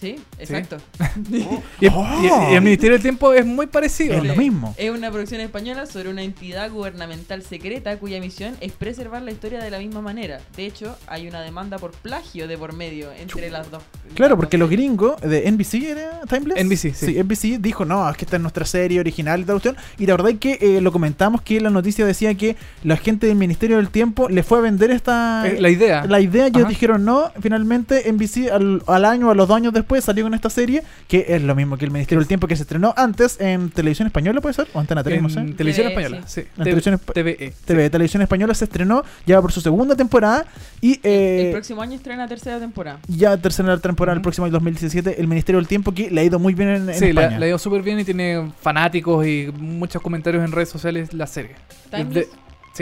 [0.00, 0.16] ¿Sí?
[0.38, 0.78] Exacto.
[1.30, 2.06] Y, el- Oh.
[2.48, 4.14] y- y el Ministerio del Tiempo es muy parecido.
[4.14, 4.74] Es lo mismo.
[4.78, 9.60] Es una producción española sobre una entidad gubernamental secreta cuya misión es preservar la historia
[9.62, 10.40] de la misma manera.
[10.56, 13.82] De hecho, hay una demanda por plagio de por medio entre las dos.
[14.14, 16.64] Claro, las porque dos los gringos de NBC era Timeless.
[16.64, 17.22] NBC, sí.
[17.22, 19.76] NBC dijo, no, es que esta es nuestra serie original y tal cuestión.
[19.98, 23.26] Y la verdad es que eh, lo comentamos que la noticia decía que la gente
[23.26, 25.44] del Ministerio del Tiempo le fue a vender esta...
[25.46, 26.04] Eh, la idea.
[26.06, 27.30] La idea, ellos dijeron no.
[27.40, 30.82] Finalmente, NBC al, al año o a los dos años después salió con esta serie,
[31.08, 34.06] que es lo mismo que el Ministerio del Tiempo que se estrenó antes en televisión
[34.06, 34.68] española, ¿puede ser?
[34.72, 35.40] O Antena 3, no sé.
[35.40, 36.28] en televisión TVE, española.
[36.28, 36.40] Sí.
[36.58, 37.52] En televisión TVE.
[37.64, 40.46] TV, Televisión Española se estrenó, ya va por su segunda temporada
[40.80, 43.00] y eh, El próximo año estrena tercera temporada.
[43.08, 46.38] ya tercera temporada el próximo año 2017, el Ministerio del Tiempo que le ha ido
[46.38, 47.38] muy bien en, en Sí, España.
[47.38, 51.26] le ha ido súper bien y tiene fanáticos y muchos comentarios en redes sociales la
[51.26, 51.56] serie.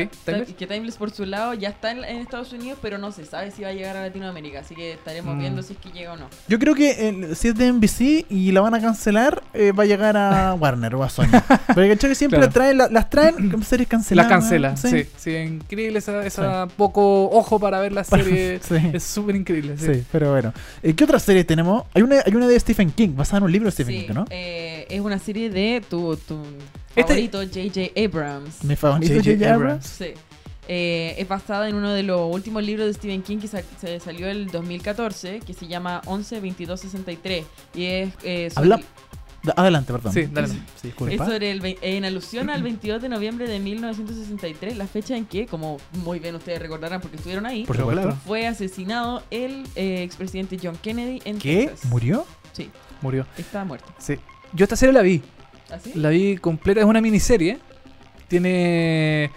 [0.04, 0.54] Sí, Timeless.
[0.54, 3.50] Que Timeless por su lado ya está en, en Estados Unidos, pero no se sabe
[3.50, 4.60] si va a llegar a Latinoamérica.
[4.60, 5.38] Así que estaremos Mm.
[5.38, 6.28] viendo si es que llega o no.
[6.48, 9.82] Yo creo que el- si es de NBC y la van a cancelar, eh, va
[9.84, 11.26] a llegar a Warner o a Sony.
[11.74, 12.52] Pero que siempre Claro.
[12.52, 14.30] traen, la- las traen como series La canceladas.
[14.30, 15.06] cancela, sí.
[15.16, 18.60] Sí, increíble esa, esa poco ojo para ver la serie.
[18.62, 18.76] sí.
[18.92, 19.76] Es súper increíble.
[19.78, 19.94] Sí.
[19.94, 20.52] Sí, pero bueno.
[20.82, 21.84] Eh, ¿Qué otra serie tenemos?
[21.94, 24.14] Hay una, hay una de Stephen King, basada en un libro de Stephen Sí, King,
[24.14, 24.24] ¿no?
[24.30, 26.42] eh, es una serie de tu, tu
[27.02, 27.92] favorito, J.J.
[28.04, 28.64] Abrams.
[28.64, 29.54] Mi favorito, J.J.
[29.54, 29.86] Abrams.
[29.86, 30.06] Sí.
[30.70, 33.98] Eh, es basada en uno de los últimos libros de Stephen King que sa- se
[34.00, 37.44] salió el 2014, que se llama 11-22-63.
[37.74, 38.80] Y es, eh, sobre, Habla-
[39.56, 40.12] Adelante, perdón.
[40.12, 40.48] Sí, dale.
[40.48, 45.24] Sí, es sobre el, en alusión al 22 de noviembre de 1963, la fecha en
[45.26, 47.76] que, como muy bien ustedes recordarán porque estuvieron ahí, Por
[48.26, 51.68] fue asesinado el eh, expresidente John Kennedy en ¿Qué?
[51.68, 51.88] Texas.
[51.88, 52.26] ¿Murió?
[52.52, 52.68] Sí,
[53.00, 53.26] Murió.
[53.38, 53.86] está muerto.
[53.98, 54.16] Sí.
[54.52, 55.22] Yo esta serie la vi.
[55.70, 55.92] ¿Así?
[55.94, 56.80] La vi completa.
[56.80, 57.58] Es una miniserie.
[58.28, 59.30] Tiene.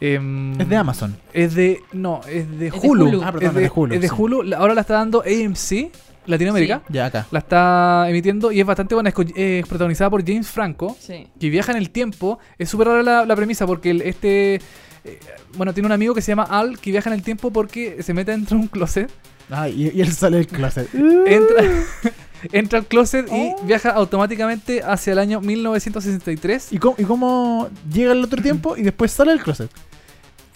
[0.00, 1.16] em, Es de Amazon.
[1.32, 1.80] Es de.
[1.92, 3.08] No, es de Es de Hulu.
[3.08, 3.22] Hulu.
[3.22, 4.14] Ah, perdón, es de, es de Hulu, es de sí.
[4.16, 4.54] Hulu.
[4.54, 5.90] Ahora la está dando AMC,
[6.26, 6.82] Latinoamérica.
[6.88, 7.26] Ya acá.
[7.30, 9.12] La está emitiendo y es bastante buena.
[9.34, 11.26] Es, protagonizada por James Franco, Sí.
[11.38, 12.38] que viaja en el tiempo.
[12.58, 14.56] Es súper rara la, la premisa porque el- este.
[14.56, 14.60] eh,
[15.56, 18.12] bueno, tiene un amigo que se llama Al que viaja en el tiempo porque se
[18.14, 19.10] mete dentro de un closet.
[19.50, 20.88] Ah, y, y él sale del closet.
[20.94, 21.62] Entra,
[22.52, 23.62] entra al closet y Oh.
[23.64, 26.72] viaja automáticamente hacia el año 1963.
[26.72, 29.70] ¿Y cómo, ¿Y cómo llega al otro tiempo y después sale del closet?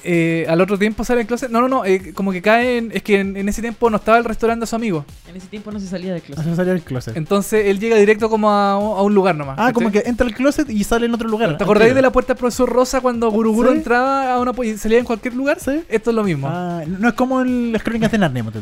[0.02, 1.50] Eh, al otro tiempo sale del closet.
[1.50, 1.84] No, no, no.
[1.84, 2.90] eh, como que cae en.
[2.90, 5.04] Es que en, en ese tiempo no estaba el restaurante de su amigo.
[5.28, 6.56] En ese tiempo no se salía del closet.
[6.56, 7.16] Sale del closet.
[7.18, 9.56] Entonces él llega directo como a, a un lugar nomás.
[9.58, 11.58] Ah, como que entra al closet y sale en otro lugar.
[11.58, 13.76] ¿Te acordáis de la puerta del profesor Rosa cuando Guruguru Sí.
[13.76, 15.58] entraba a una y salía en cualquier lugar?
[15.60, 15.82] Sí.
[15.90, 16.48] Esto es lo mismo.
[16.50, 18.60] Ah, no es como el, las crónicas de Narnia, tú.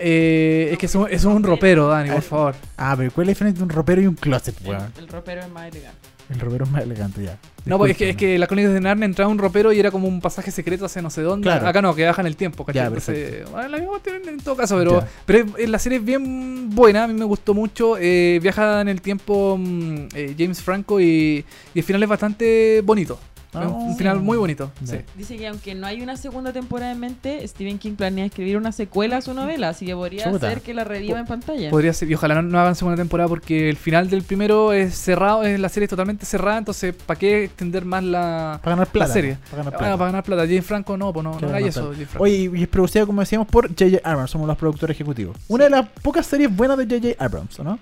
[0.00, 2.54] Eh, es que eso, eso es un ropero, Dani, por favor.
[2.76, 4.92] Ah, pero ¿cuál es la diferencia entre un ropero y un closet, El, weón?
[4.98, 6.08] el ropero es más elegante.
[6.30, 7.38] El ropero es más elegante ya.
[7.64, 9.90] No, pues es que, es que las crónicas de Narnia entraba un ropero y era
[9.90, 11.44] como un pasaje secreto hacia no sé dónde.
[11.46, 11.66] Claro.
[11.66, 12.82] Acá no, que bajan el tiempo, ¿cachai?
[12.82, 15.08] Ya, Entonces, bueno, la misma cuestión en todo caso, pero, Ya.
[15.24, 17.96] pero es- es- la serie es bien buena, a mí me gustó mucho.
[17.98, 21.44] eh, viaja en el tiempo mm, eh, James Franco y,
[21.74, 23.18] y el final es bastante bonito.
[23.54, 24.70] Ah, un final muy bonito.
[24.84, 24.98] Sí.
[25.16, 28.72] Dice que aunque no hay una segunda temporada en mente, Stephen King planea escribir una
[28.72, 30.50] secuela a su novela, así que podría Chuta.
[30.50, 31.70] ser que la reviva en pantalla.
[31.70, 34.94] Podría ser, y ojalá no, no hagan segunda temporada porque el final del primero es
[34.94, 38.88] cerrado, es, la serie es totalmente cerrada, entonces ¿para qué extender más la, Para ganar
[38.92, 39.08] plata.
[39.08, 39.38] la serie?
[39.50, 39.96] Para ganar Ah, plata.
[39.96, 40.42] para ganar plata.
[40.46, 42.24] James Franco no, pues no, no no eso, Franco.
[42.24, 43.98] Oye, y es producida, como decíamos, por J.J.
[44.04, 44.30] Abrams.
[44.30, 45.36] Somos los productores ejecutivos.
[45.48, 47.24] Una de las pocas series buenas de J.J.
[47.24, 47.78] Abrams, ¿o no?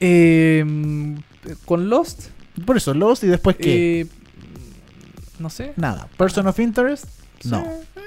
[0.00, 0.64] Eh,
[1.66, 2.28] con Lost,
[2.64, 4.00] Por eso, Lost y después qué?
[4.02, 4.06] eh,
[5.38, 5.72] no sé.
[5.76, 6.08] Nada.
[6.16, 7.06] Person of Interest,
[7.44, 7.60] no.
[7.62, 7.66] Sí,
[7.96, 8.00] eh,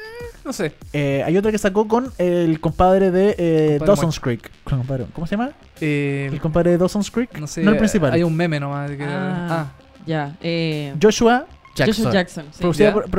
[0.46, 0.74] no sé.
[0.94, 4.52] Eh, hay otra que sacó con el compadre de eh, Compadre Dawson's Creek.
[4.64, 5.52] Compadre, ¿Cómo se llama?
[5.82, 7.38] Eh, El compadre de Dawson's Creek.
[7.40, 7.62] no sé.
[7.64, 8.12] No el principal.
[8.14, 8.90] Hay un meme nomás.
[8.90, 9.72] de que- Ah, ah.
[10.06, 10.36] ya.
[10.42, 11.96] Eh, Joshua Jackson.
[12.06, 12.46] Joshua Jackson.
[12.52, 12.60] sí.
[12.62, 13.10] Producida por, que,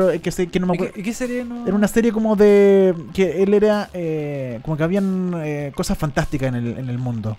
[0.58, 0.94] no me ¿Y acuerdo.
[0.94, 1.64] qué, y qué serie no?
[1.66, 2.92] Era una serie como de.
[3.14, 3.88] que él era.
[3.92, 7.38] eh, como que habían eh, cosas fantásticas en el, en el mundo.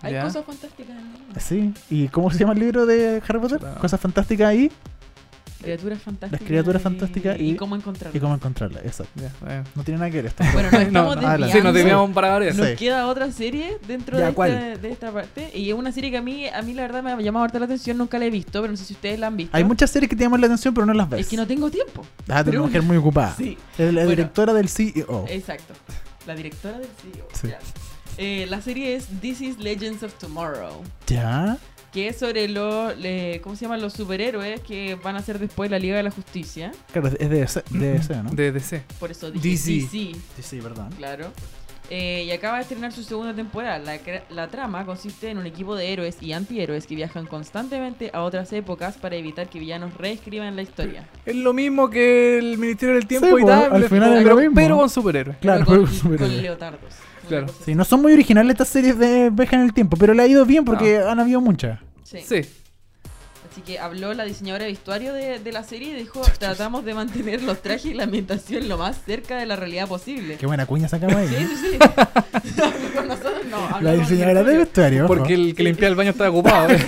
[0.00, 0.24] Hay Ya.
[0.24, 1.18] cosas fantásticas en el mundo.
[1.38, 1.72] Sí.
[1.90, 3.60] ¿Y cómo se llama el libro de Harry Potter?
[3.80, 4.72] Cosas fantásticas ahí
[5.62, 6.40] Criaturas fantásticas.
[6.40, 8.14] Las criaturas y- fantásticas y- y cómo encontrarlas.
[8.16, 8.84] y cómo encontrarlas.
[8.84, 9.20] Exacto.
[9.40, 9.64] Bueno.
[9.74, 10.44] No tiene nada que ver esto.
[10.52, 11.56] Bueno, nos No, estamos no, adelante.
[11.56, 12.54] Sí, nos debíamos para variar.
[12.54, 12.76] Nos Sí.
[12.76, 15.50] queda otra serie dentro Ya, de, esta, de esta parte.
[15.58, 17.58] Y es una serie que a mí, a mí la verdad me ha llamado harta
[17.58, 17.98] la atención.
[17.98, 19.56] Nunca la he visto, pero no sé si ustedes la han visto.
[19.56, 21.20] Hay muchas series que te llaman la atención, pero no las ves.
[21.20, 22.04] Es que no tengo tiempo.
[22.28, 23.34] Ah, pero- una mujer muy ocupada.
[23.36, 24.08] Sí, Es la Bueno.
[24.10, 25.24] directora del CEO.
[25.28, 25.74] exacto.
[26.26, 27.26] La directora del CEO.
[27.32, 27.48] Sí.
[27.48, 27.58] ya.
[28.18, 30.82] Eh, la serie es This is Legends of Tomorrow.
[31.06, 31.56] ¿Ya?
[31.92, 32.94] Que es sobre los,
[33.42, 33.82] ¿cómo se llaman?
[33.82, 36.72] Los superhéroes que van a ser después la Liga de la Justicia.
[36.92, 38.30] Claro, es de DC, DC, ¿no?
[38.30, 38.82] De DC.
[38.98, 39.70] Por eso dije DC.
[39.72, 39.88] DC.
[39.90, 40.90] Sí, sí, verdad.
[40.96, 41.30] Claro.
[41.90, 43.78] Eh, y acaba de estrenar su segunda temporada.
[43.78, 43.98] La,
[44.30, 48.50] la trama consiste en un equipo de héroes y antihéroes que viajan constantemente a otras
[48.54, 51.06] épocas para evitar que villanos reescriban la historia.
[51.26, 53.72] Es lo mismo que el Ministerio del Tiempo Sí, y po, tal.
[53.74, 54.54] al final es pero, lo mismo.
[54.54, 55.36] pero con superhéroes.
[55.38, 56.32] Claro, Pero con, con superhéroes.
[56.32, 56.94] con leotardos.
[57.28, 57.46] Claro.
[57.64, 60.26] Sí, no son muy originales estas series de Veja en el Tiempo, pero le ha
[60.26, 61.12] ido bien porque Ah.
[61.12, 61.78] han habido muchas.
[62.02, 62.18] así.
[62.20, 62.42] Sí.
[62.42, 62.50] Sí.
[63.50, 66.94] Así que habló la diseñadora de vestuario de, de la serie y dijo, tratamos de
[66.94, 70.36] mantener los trajes y la ambientación lo más cerca de la realidad posible.
[70.38, 71.28] Qué buena cuña sacamos ahí.
[71.28, 71.48] Sí, ¿eh?
[71.50, 72.58] sí, sí.
[72.96, 73.80] con nosotros no.
[73.82, 75.06] La diseñadora de vestuario.
[75.06, 76.70] Porque el que limpia el baño está ocupado.
[76.72, 76.78] ¿eh?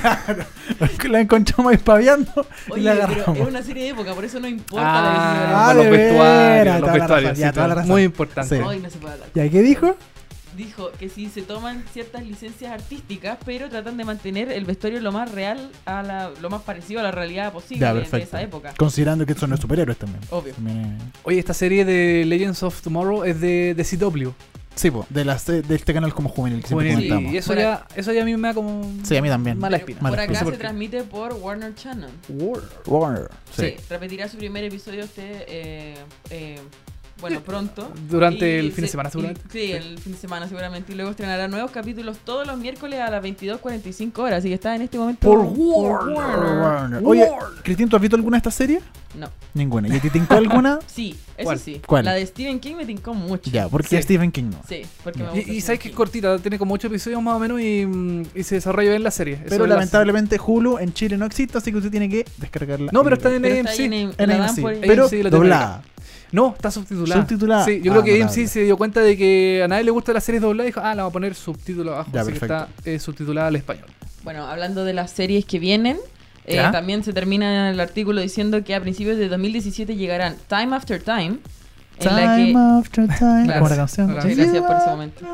[1.10, 3.38] la encontramos ahí paviando y Oye, la pero agarramos.
[3.40, 5.66] es una serie de época, por eso no importa Ah, la diseñadora.
[5.68, 6.92] Ah, los de vestuarios, los
[7.42, 7.84] vestuarios.
[7.84, 7.88] sí.
[7.90, 8.56] Muy importante.
[8.56, 8.62] Sí.
[8.64, 9.28] Hoy no se puede hablar.
[9.34, 9.96] ¿Ya qué dijo?
[10.56, 15.10] Dijo que sí se toman ciertas licencias artísticas, pero tratan de mantener el vestuario lo
[15.12, 18.72] más real, a la, lo más parecido a la realidad posible Ya, de- esa época.
[18.76, 20.20] Considerando que son los superhéroes también.
[20.30, 20.54] Obvio.
[20.54, 24.30] También es- Oye, esta serie de Legends of Tomorrow es de, de CW.
[24.76, 27.08] Sí, po, de, la, se- de este canal como juvenil que siempre Juvenil.
[27.08, 27.34] comentamos.
[27.34, 28.92] Y eso Por ya, eso ya a mí me da como.
[29.04, 29.56] Sí, a mí también.
[29.58, 30.00] Mala espina.
[30.00, 32.10] Por acá No se por transmite por Warner Channel.
[32.86, 33.30] Warner.
[33.56, 33.66] Sí.
[33.68, 33.76] Sí.
[33.88, 35.94] repetirá su primer episodio este, eh,
[36.30, 36.58] eh,
[37.20, 37.90] bueno, pronto.
[38.08, 39.40] Durante el fin de se- semana, y- seguramente.
[39.50, 40.92] sí, el fin de semana seguramente.
[40.92, 44.38] Y luego estrenará nuevos capítulos todos los miércoles a las 22.45 horas.
[44.40, 46.16] Así que está en este momento Por Warner.
[46.60, 47.02] Warner.
[47.04, 47.28] Oye,
[47.62, 48.82] Cristín, ¿tú has visto alguna de estas series?
[49.18, 49.28] No.
[49.54, 49.86] Ninguna.
[49.86, 50.80] ¿Y a ti te tincó alguna?
[50.86, 51.58] Sí, eso ¿Cuál?
[51.58, 51.80] sí.
[51.86, 52.04] ¿Cuál?
[52.04, 53.48] La de Stephen King me tincó mucho.
[53.50, 54.02] ya, porque Sí.
[54.02, 54.60] Stephen King no.
[54.68, 57.34] Sí, porque me Y, gusta y sabes que es cortita, tiene como 8 episodios más
[57.34, 59.34] o menos y, mm, y se desarrolla bien la serie.
[59.34, 62.90] Eso Pero la- lamentablemente Hulu en Chile no existe, así que usted tiene que descargarla.
[62.92, 63.78] No, pero está en AMC.
[64.18, 65.82] en, AMC, pero doblada.
[66.34, 67.20] No, está subtitulada.
[67.20, 67.64] ¿Subtitulada?
[67.64, 68.40] Sí, yo Ah, creo que notable.
[68.42, 70.80] AMC se dio cuenta de que a nadie le gusta las series dobladas y dijo,
[70.80, 72.10] ah, la vamos a poner subtítulo abajo.
[72.12, 73.86] Ya, así que está eh, subtitulada al español.
[74.24, 75.96] Bueno, hablando de las series que vienen,
[76.44, 81.00] eh, también se termina el artículo diciendo que a principios de 2017 llegarán Time After
[81.00, 81.38] Time,
[82.00, 82.44] en la que...
[82.46, 83.44] Time after time.
[83.44, 83.60] Claro.
[83.60, 84.06] Como la canción.
[84.10, 85.26] Muchas gracias por ese momento.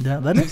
[0.00, 0.44] Ya, dale.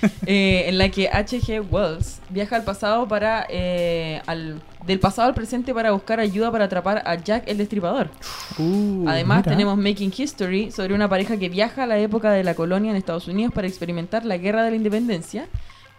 [0.26, 1.60] Eh, en la que H.G.
[1.70, 6.64] Wells viaja al pasado para eh, al, del pasado al presente para buscar ayuda para
[6.64, 8.10] atrapar a Jack el Destripador.
[8.58, 9.50] Uh, Además mira.
[9.50, 12.96] tenemos Making History sobre una pareja que viaja a la época de la colonia en
[12.96, 15.46] Estados Unidos para experimentar la guerra de la independencia.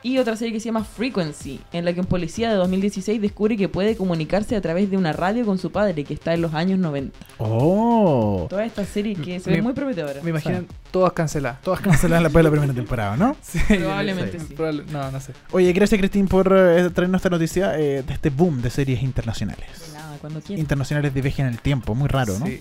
[0.06, 3.58] Y otra serie que se llama Frequency, en la que un policía de 2016 descubre
[3.58, 6.54] que puede comunicarse a través de una radio con su padre, que está en los
[6.54, 7.18] años 90.
[7.40, 8.46] Oh.
[8.48, 10.22] Toda esta serie que se Me- ve muy prometedora.
[10.22, 11.60] Me imagino todas canceladas.
[11.62, 13.36] Todas canceladas después de la primera temporada, ¿no?
[13.42, 14.54] Sí, Probablemente sí.
[14.54, 15.34] probable- no, no sé.
[15.52, 19.66] Oye, gracias Cristín por eh, traernos esta noticia eh, de este boom de series internacionales.
[19.94, 20.60] Nada, cuando quieras.
[20.60, 22.46] Internacionales de viaje en el tiempo, muy raro, ¿no?
[22.46, 22.60] Sí.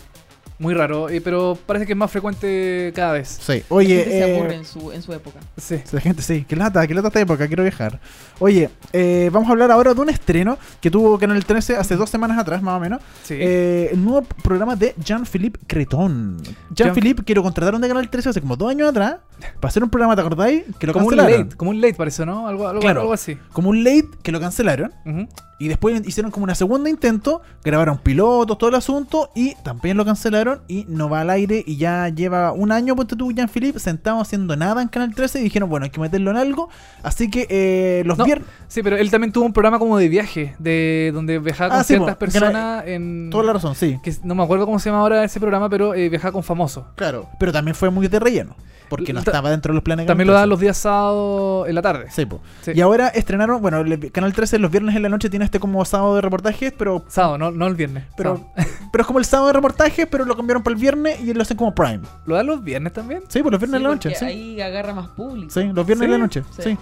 [0.59, 3.41] Muy raro, eh, pero parece que es más frecuente cada vez.
[3.43, 3.59] Sí.
[3.59, 5.41] La Oye, gente se eh, aburre en su, en su época.
[5.57, 5.81] Sí.
[5.91, 7.99] La gente, sí, que lata, que lata esta época, quiero viajar.
[8.39, 12.09] Oye, eh, vamos a hablar ahora de un estreno que tuvo Canal 13 hace dos
[12.09, 13.01] semanas atrás, más o menos.
[13.25, 13.35] Sí.
[13.37, 16.41] Eh, el nuevo programa de Jean-Philippe Creton.
[16.71, 19.17] Jean-Philippe quiero contrataron de Canal 13 hace como dos años atrás
[19.61, 20.63] para hacer un programa, ¿te acordáis?
[20.79, 21.45] Que lo como un cancelaron.
[21.47, 22.47] late, como un late parece, ¿no?
[22.47, 23.01] Algo, algo, Claro.
[23.03, 23.37] algo así.
[23.53, 24.93] Como un late que lo cancelaron.
[25.05, 25.29] Ujú.
[25.59, 30.05] Y después hicieron como una segunda intento, grabaron pilotos, todo el asunto, y también lo
[30.05, 31.63] cancelaron y no va al aire.
[31.67, 35.45] Y ya lleva un año, ponte tú, Jean-Philippe, sentado haciendo nada en Canal 13 y
[35.45, 36.69] dijeron, bueno, hay que meterlo en algo.
[37.03, 38.49] Así que eh, los No, viernes...
[38.69, 41.85] Sí, pero él también tuvo un programa como de viaje, de donde viajaba con Ah,
[41.85, 43.29] ciertas que personas en...
[43.31, 43.99] Toda la razón, sí.
[44.03, 46.85] que no me acuerdo cómo se llama ahora ese programa, pero eh, viajaba con famosos.
[46.97, 48.57] Claro, pero también fue muy de relleno,
[48.89, 50.51] porque no Ta- estaba dentro de los planes de También lo daban 13.
[50.51, 52.07] los días sábados en la tarde.
[52.11, 52.41] Sí, po.
[52.63, 52.73] Sí.
[52.75, 55.85] Y ahora estrenaron, bueno, el Canal 13 los viernes en la noche tiene este como
[55.85, 58.05] sábado de reportajes, pero Sábado, no, no el viernes.
[58.17, 58.53] pero, Sábado.
[58.93, 61.43] pero es como el sábado de reportajes, pero lo cambiaron para el viernes y lo
[61.43, 62.01] hacen como Prime.
[62.27, 63.23] ¿Lo dan los viernes también?
[63.29, 64.25] Sí, pues los viernes Sí, en la noche, sí.
[64.25, 65.51] ahí agarra más público.
[65.51, 66.63] Sí, los viernes en la noche, Sí.
[66.63, 66.79] sí.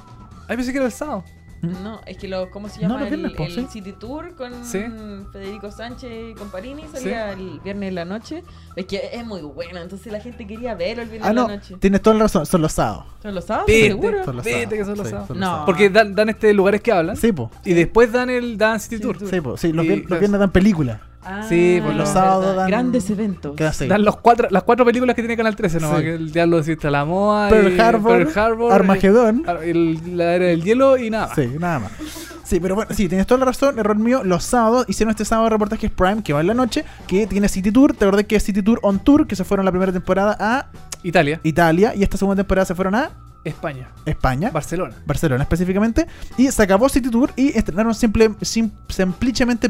[0.49, 1.25] Ay, pensé que era el sábado.
[1.63, 3.01] No, es que lo, ¿cómo se No, llama?
[3.01, 3.67] los viernes, el, po, el sí.
[3.71, 4.81] City Tour con Sí.
[5.33, 8.43] Federico Sánchez y Comparini salía el viernes en la noche.
[8.75, 11.43] Es que es muy bueno, entonces la gente quería verlo el viernes Ah, en la
[11.43, 11.77] no, noche.
[11.79, 13.05] tienes toda la razón, son los sábados.
[13.23, 13.67] ¿Son los sábados?
[13.69, 14.25] Vete, ¿Seguro?
[14.25, 14.79] Son los Vete sábados.
[14.79, 15.29] que son los Sí, sábados.
[15.29, 15.47] son los No.
[15.47, 15.67] sábados.
[15.67, 17.17] Porque dan, dan este lugares que hablan.
[17.17, 17.51] Sí, po.
[17.65, 19.19] Y después dan el dan City City Tour.
[19.19, 19.31] Tour.
[19.31, 19.57] Sí, po.
[19.57, 21.01] Sí, los, vier- los viernes dan película.
[21.25, 23.61] Ah, Sí, pues los sábados dan- Grandes eventos.
[23.61, 23.87] Así.
[23.87, 25.97] Dan los cuatro, las cuatro películas que tiene Canal 13, ¿no?
[25.97, 26.03] Sí.
[26.03, 29.45] Que el Diablo de la Moa, Pearl Harbor, Pearl Harbor, Armagedón.
[29.63, 31.27] el- el- la era del hielo y nada.
[31.29, 31.35] más.
[31.37, 31.93] Sí, nada más.
[32.45, 33.79] Sí, pero bueno, sí, tienes toda la razón.
[33.79, 36.85] Error mío, los sábados hicieron este sábado de reportajes Prime que va en la noche,
[37.07, 37.95] que tiene City Tour.
[37.95, 40.67] Te acordás que es City Tour on Tour, que se fueron la primera temporada a
[41.03, 43.11] Italia, Italia y esta segunda temporada se fueron a
[43.45, 44.51] España, España.
[44.51, 44.95] Barcelona.
[45.07, 46.07] Barcelona específicamente.
[46.39, 48.71] Y se acabó City Tour y estrenaron simple, sim-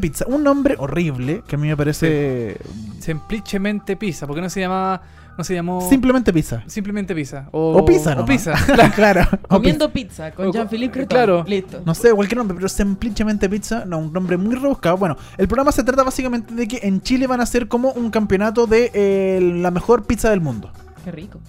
[0.00, 0.24] Pizza.
[0.28, 2.58] Un nombre horrible que a mí me parece.
[3.00, 5.00] Simplicemente Pizza, porque no se llama
[5.38, 6.62] no se llamó Simplemente Pizza.
[6.66, 8.28] simplemente Pizza o, O pizza, o nomás.
[8.28, 8.52] pizza.
[8.94, 9.22] claro.
[9.44, 11.08] o Comiendo pizza con O- Jean-Philippe Creton.
[11.08, 11.44] claro.
[11.46, 11.80] Listo.
[11.86, 14.98] No sé, cualquier nombre, pero Semplicemente Pizza, no, un nombre muy rebuscado.
[14.98, 18.10] Bueno, el programa se trata básicamente de que en Chile van a hacer como un
[18.10, 20.70] campeonato de eh, la mejor pizza del mundo.
[21.02, 21.40] Qué rico.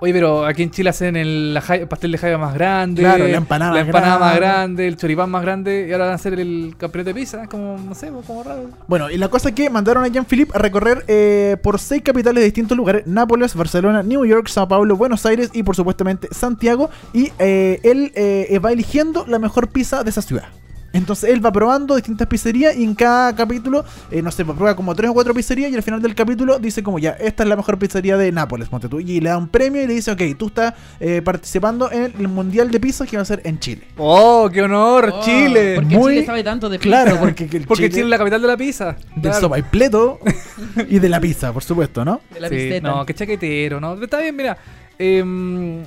[0.00, 3.02] Oye, pero aquí en Chile hacen el, la jai- el pastel de jaiba más grande,
[3.02, 4.86] Claro, la empanada la más empanada más grande.
[4.86, 7.76] el choripán más grande, y ahora van a hacer el campeonato de pizza, es como,
[7.78, 8.70] no sé, como raro.
[8.86, 12.40] Bueno, y la cosa es que mandaron a Jean-Philippe a recorrer eh, por seis capitales
[12.42, 16.90] de distintos lugares: Nápoles, Barcelona, New York, Sao Paulo, Buenos Aires y por supuestamente Santiago.
[17.12, 20.44] Y eh, él eh, va eligiendo la mejor pizza de esa ciudad.
[20.92, 24.94] Entonces él va probando distintas pizzerías y en cada capítulo, eh, no sé, prueba como
[24.94, 27.56] tres o cuatro pizzerías y al final del capítulo dice como ya, esta es la
[27.56, 28.98] mejor pizzería de Nápoles, ponte tú.
[28.98, 32.28] Y le da un premio y le dice, ok, tú estás eh, participando en el
[32.28, 33.82] Mundial de Pizza que va a ser en Chile.
[33.98, 35.74] ¡Oh, qué honor, Oh, Chile!
[35.76, 36.88] Porque Muy- Chile sabe tanto de pizza.
[37.04, 38.96] Claro, porque, que el Porque Chile es la capital de la pizza.
[39.14, 39.40] del Claro.
[39.40, 40.18] sopaipleto
[40.88, 42.20] y de la pizza, por supuesto, ¿no?
[42.32, 42.80] De la Sí.
[42.82, 44.02] No, qué chaquetero, ¿no?
[44.02, 44.56] Está bien, mira.
[44.98, 45.84] em,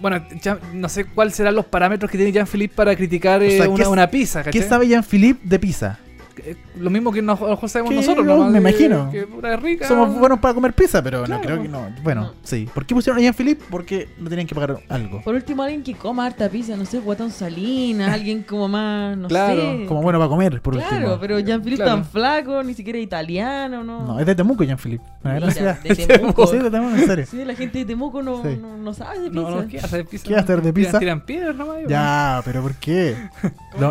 [0.00, 3.68] bueno, ya no sé cuáles serán los parámetros que tiene Jean-Philippe para criticar eh, sea,
[3.68, 5.98] una, ¿qué- una pizza, ¿Qué sabe Jean-Philippe de pizza?
[6.44, 9.10] Eh, lo mismo que nos, a lo mejor sabemos nosotros, nomás, me de- imagino.
[9.10, 9.86] Que pura rica.
[9.88, 11.40] Somos buenos para comer pizza, pero Claro.
[11.42, 11.88] no creo que no.
[12.02, 12.68] Bueno, sí.
[12.72, 13.64] ¿Por qué pusieron a Jean-Philippe?
[13.70, 15.20] Porque no tenían que pagar algo.
[15.22, 19.28] Por último, alguien que coma harta pizza, no sé, Guatón Salinas, alguien como más, no
[19.28, 19.84] Claro, sé.
[19.86, 21.18] Como bueno para comer, por Claro, último.
[21.20, 21.96] pero Jean-Philippe Claro.
[22.02, 24.06] tan flaco, ni siquiera italiano, ¿no?
[24.06, 25.78] No, es de Temuco, Mira, ciudad.
[25.82, 26.46] de Temuco.
[26.46, 27.26] Sí, de Temuco, en serio.
[27.30, 28.58] Sí, la gente de Temuco no, Sí.
[28.60, 29.40] no, no sabe de pizza.
[29.42, 30.28] No, no, ¿qué hacer de pizza?
[30.28, 30.98] ¿Qué hacer de Tiran- pizza?
[30.98, 31.76] Tiran piedras nomás.
[31.88, 33.14] Ya, pero ¿por qué?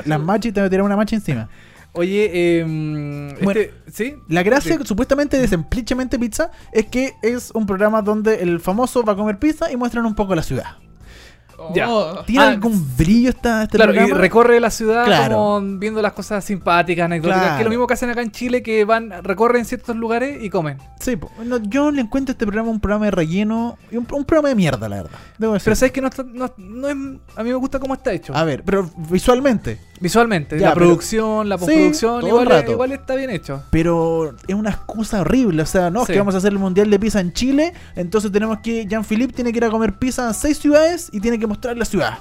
[0.06, 1.47] Las machis te voy a tirar una macha encima.
[1.94, 2.64] Oye, eh,
[3.42, 4.16] Bueno, este, ¿sí?
[4.28, 4.86] La gracia, Sí.
[4.86, 9.40] supuestamente, de Simplicemente Pizza es que es un programa donde el famoso va a comer
[9.40, 10.78] pizza y muestran un poco la ciudad.
[11.76, 11.90] Ya.
[11.90, 12.24] Oh.
[12.24, 14.22] ¿Tiene Ah, algún brillo esta, este Claro, y programa?
[14.22, 15.36] recorre la ciudad Claro.
[15.36, 17.56] como viendo las cosas simpáticas, anecdóticas, Claro.
[17.58, 20.50] que es lo mismo que hacen acá en Chile, que van, recorren ciertos lugares y
[20.50, 20.78] comen.
[21.02, 21.18] Sí.
[21.44, 24.56] No, yo le encuentro este programa un programa de relleno y un, un programa de
[24.56, 25.20] mierda, la verdad.
[25.38, 25.66] Debo decir.
[25.66, 26.96] Pero sabes que no, está- no, no es,
[27.36, 28.34] a mí me gusta cómo está hecho.
[28.34, 29.82] A ver, pero visualmente.
[30.00, 32.72] Visualmente, Ya, la pero- producción, la Sí, postproducción, el igual, rato.
[32.72, 33.64] igual está bien hecho.
[33.70, 35.62] Pero es una excusa horrible.
[35.64, 36.14] O sea, no, es Sí.
[36.14, 37.74] que vamos a hacer el mundial de pizza en Chile.
[37.95, 38.86] Entonces tenemos que.
[38.86, 41.86] Jean-Philippe tiene que ir a comer pizza a seis ciudades y tiene que mostrar la
[41.86, 42.18] ciudad.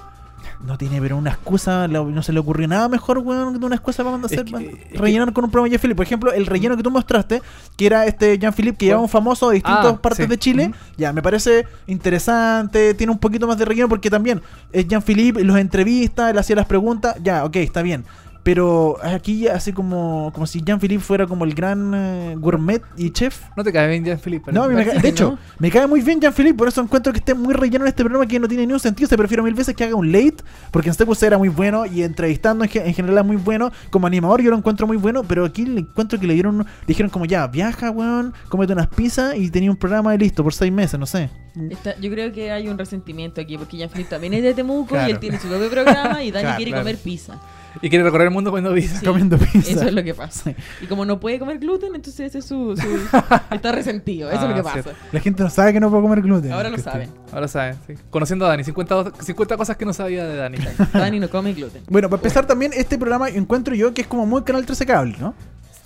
[0.66, 1.86] No tiene, pero una excusa.
[1.88, 4.44] No se le ocurrió nada mejor, weón, que una excusa para mandar hacer.
[4.44, 5.96] que- que- rellenar con un programa de Jean-Philippe.
[5.96, 7.40] Por ejemplo, el relleno que tú mostraste,
[7.76, 10.30] que era este Jean-Philippe que llevaba un famoso de distintas Ah, partes sí.
[10.30, 10.72] de Chile.
[10.96, 12.94] Ya, me parece interesante.
[12.94, 14.42] Tiene un poquito más de relleno porque también
[14.72, 17.16] es Jean-Philippe, los entrevista, él hacía las preguntas.
[17.22, 18.04] Ya, ok, está bien.
[18.48, 23.42] Pero aquí así como, como si Jean-Philippe fuera como el gran eh, gourmet y chef.
[23.58, 24.50] No te cae bien Felipe.
[24.52, 25.38] No, me cae- de hecho, no.
[25.58, 28.26] me cae muy bien Jean-Philippe, por eso encuentro que esté muy relleno en este programa
[28.26, 29.06] que no tiene ni un sentido.
[29.06, 30.36] Se prefiero mil veces que haga un late,
[30.70, 33.70] porque en Stepus era muy bueno y entrevistando en, ge- en general es muy bueno.
[33.90, 36.64] Como animador yo lo encuentro muy bueno, pero aquí le encuentro que le dieron, le
[36.86, 40.54] dijeron como ya, viaja, weón, cómete unas pizzas y tenía un programa y listo por
[40.54, 41.28] seis meses, no sé.
[41.70, 45.06] Está- yo creo que hay un resentimiento aquí, porque Jean-Philippe también es de Temuco Claro.
[45.08, 46.82] y él tiene su propio programa y Dani Claro, quiere claro.
[46.84, 47.38] comer pizza.
[47.82, 48.98] Y quiere recorrer el mundo comiendo pizza.
[48.98, 49.06] Sí.
[49.06, 49.70] Comiendo pizza.
[49.70, 50.52] Eso es lo que pasa.
[50.82, 52.76] Y como no puede comer gluten, entonces ese es su...
[52.76, 53.18] su-
[53.54, 54.82] está resentido, eso es lo que Ah, pasa.
[54.82, 55.00] cierto.
[55.12, 56.52] La gente no sabe que no puedo comer gluten.
[56.52, 57.10] Ahora lo saben.
[57.32, 57.94] Ahora saben, sí.
[58.10, 60.58] Conociendo a Dani, 50, 50 cosas que no sabía de Dani.
[60.92, 61.82] Dani no come gluten.
[61.88, 65.16] Bueno, para empezar también, este programa encuentro yo que es como muy Canal 13 Cable,
[65.20, 65.34] ¿no?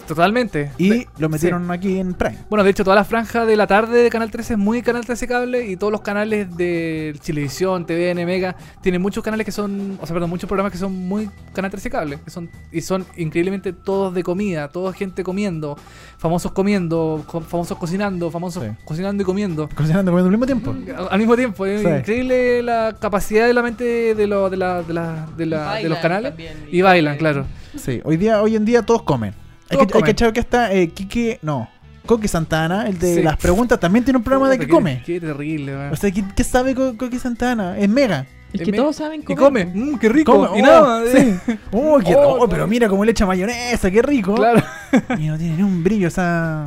[0.07, 0.71] Totalmente.
[0.79, 1.73] Y De- lo metieron sí.
[1.73, 2.39] aquí en Prime.
[2.51, 5.05] Bueno, de hecho, toda la franja de la tarde de Canal 13 es muy Canal
[5.07, 9.99] 13 Cable y todos los canales de Chilevisión, TVN, Mega, tienen muchos canales que son,
[10.01, 13.07] o sea, perdón, muchos programas que son muy Canal 13 Cable, que son, y son
[13.17, 15.77] increíblemente todos de comida, toda gente comiendo,
[16.19, 18.71] famosos comiendo, co- famosos cocinando, famosos Sí.
[18.85, 19.69] cocinando y comiendo.
[19.75, 20.71] Cocinando comiendo al mismo tiempo.
[20.99, 21.89] Al al mismo tiempo, es Sí.
[21.89, 25.89] increíble la capacidad de la mente de, lo- de, la- de, la- de, la- de
[25.89, 26.31] los canales.
[26.33, 27.47] también, y bailan, claro.
[27.77, 29.35] Sí, hoy día, hoy en día todos comen.
[29.81, 31.69] Hay que, hay que echar que está eh, Quique, no,
[32.07, 33.23] Coque Santana, el de Sí.
[33.23, 35.03] las preguntas, también tiene un programa de que Qué- come.
[35.05, 35.93] Qué terrible, man.
[35.93, 37.79] O sea, ¿qué, qué sabe Co- Coque Santana?
[37.79, 38.27] Es mega.
[38.53, 39.39] Es Eh, que todos saben Y comer.
[39.39, 40.33] come, mm, qué rico.
[40.47, 41.09] Come, y oh, nada más.
[41.11, 41.35] sí.
[41.73, 44.35] Oh, qué- Oh, oh, pero mira cómo le echa mayonesa, qué rico.
[44.35, 44.63] Claro.
[45.19, 46.67] Y no tiene ni un brillo, o sea.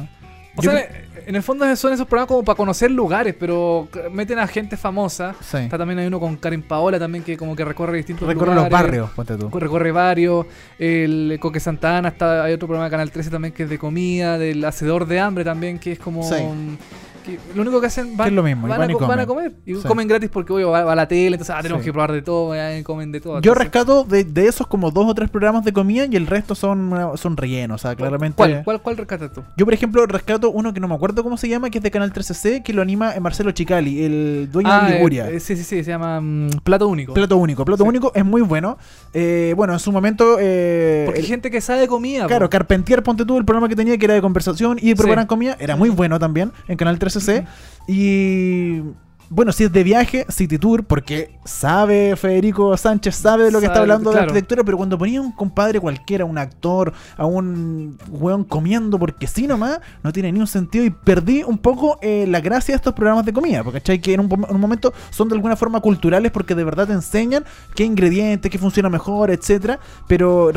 [0.56, 0.90] O yo sea,
[1.28, 5.36] en el fondo son esos programas como para conocer lugares, pero meten a gente famosa.
[5.42, 5.58] Sí.
[5.58, 8.66] Está también hay uno con Karin Paola también que como que recorre distintos Recorre los
[8.66, 8.72] lugares.
[8.72, 9.50] barrios, ponte tú.
[9.50, 10.46] Recorre varios.
[10.78, 14.38] El Coque Santana, está, hay otro programa de Canal 13 también que es de comida,
[14.38, 16.24] del Hacedor de Hambre también, que es como...
[16.24, 16.36] Sí.
[17.26, 19.20] Que lo único que hacen van, Que es lo mismo, van, van a, y van
[19.20, 19.56] a comer.
[19.66, 19.82] Y Sí.
[19.88, 21.88] comen gratis porque obvio, va, va a la tele, entonces ah, tenemos Sí.
[21.90, 23.34] que probar de todo, y comen de todo.
[23.42, 26.28] Yo entonces- rescato de, de esos como dos o tres programas de comida y el
[26.28, 28.36] resto son, son rellenos, o sea, claramente.
[28.38, 29.42] ¿Cuál, cuál, cuál rescatas tú?
[29.58, 31.92] Yo, por ejemplo, rescato uno que no me acuerdo cómo se llama, que es de
[31.92, 35.30] Canal 13C, que lo anima eh, Marcelo Chicali, el dueño Ah, de Liguria.
[35.30, 37.14] eh, eh, sí, sí, sí, se llama mm, Plato Único.
[37.14, 37.66] Plato único.
[37.66, 37.90] Plato Sí.
[37.90, 38.78] único es muy bueno.
[39.14, 40.38] Eh, bueno, en su momento.
[40.40, 42.28] eh, porque hay gente que sabe de comida.
[42.28, 42.50] Claro.
[42.50, 45.76] Carpentier, ponte tú, el programa que tenía que era de conversación y preparan comida, era
[45.76, 47.46] muy bueno también en Canal 13C.
[47.88, 48.82] Y
[49.30, 53.66] bueno, si es de viaje, City Tour, porque sabe Federico Sánchez, sabe de lo que
[53.66, 54.28] está hablando de claro.
[54.32, 59.48] arquitectura, pero cuando ponía un compadre cualquiera, un actor, a un weón comiendo porque sí
[59.48, 62.94] nomás, no tiene ni un sentido y perdí un poco eh, la gracia de estos
[62.94, 64.00] programas de comida, porque ¿cachai?
[64.00, 66.88] que en un, pom- en un momento son de alguna forma culturales porque de verdad
[66.88, 67.44] te enseñan
[67.76, 70.52] qué ingredientes, qué funciona mejor, etcétera, pero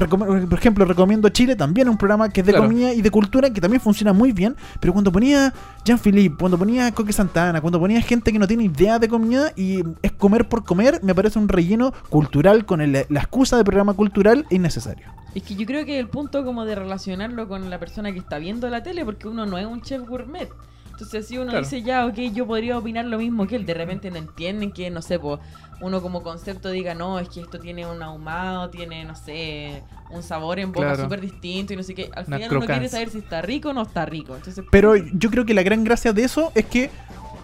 [0.49, 2.66] por ejemplo recomiendo Chile también un programa que es de Claro.
[2.69, 5.53] comida y de cultura que también funciona muy bien, pero cuando ponía
[5.85, 9.83] Jean-Philippe, cuando ponía Coque Santana, cuando ponía gente que no tiene idea de comida y
[10.03, 13.95] es comer por comer, me parece un relleno cultural con el- la excusa de programa
[13.95, 15.07] cultural innecesario.
[15.35, 18.39] Es que yo creo que el punto como de relacionarlo con la persona que está
[18.39, 20.49] viendo la tele, porque uno no es un chef gourmet.
[20.91, 21.64] Entonces si uno Claro.
[21.64, 24.91] dice ya, ok, yo podría opinar lo mismo que él, de repente no entienden que,
[24.91, 25.39] no sé, po,
[25.81, 30.25] uno como concepto diga, no, es que esto tiene un ahumado, tiene, no sé, un
[30.25, 31.05] sabor en boca Claro.
[31.05, 32.11] súper distinto y no sé qué.
[32.16, 34.35] Al Una final uno quiere saber si está rico o no está rico.
[34.35, 36.91] Entonces, Pero yo creo que la gran gracia de eso es que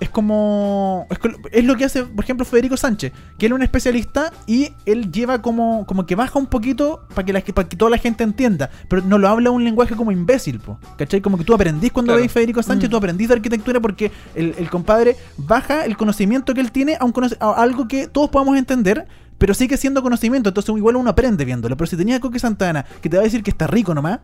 [0.00, 1.06] es como.
[1.52, 5.10] Es, lo que hace, por ejemplo, Federico Sánchez, que él es un especialista y él
[5.12, 8.24] lleva como, como que baja un poquito para que, la, para que toda la gente
[8.24, 11.20] entienda, pero no lo habla un lenguaje como imbécil, po, ¿cachai?
[11.20, 12.20] Como que tú aprendís cuando Claro.
[12.20, 12.90] veis Federico Sánchez, Mm.
[12.90, 17.04] tú aprendís de arquitectura porque el, el compadre baja el conocimiento que él tiene a,
[17.04, 19.06] un a algo que todos podamos entender.
[19.36, 21.76] Pero sigue siendo conocimiento, entonces igual uno aprende viéndolo.
[21.76, 24.20] Pero si tenías a Coque Santana que te va a decir que está rico nomás,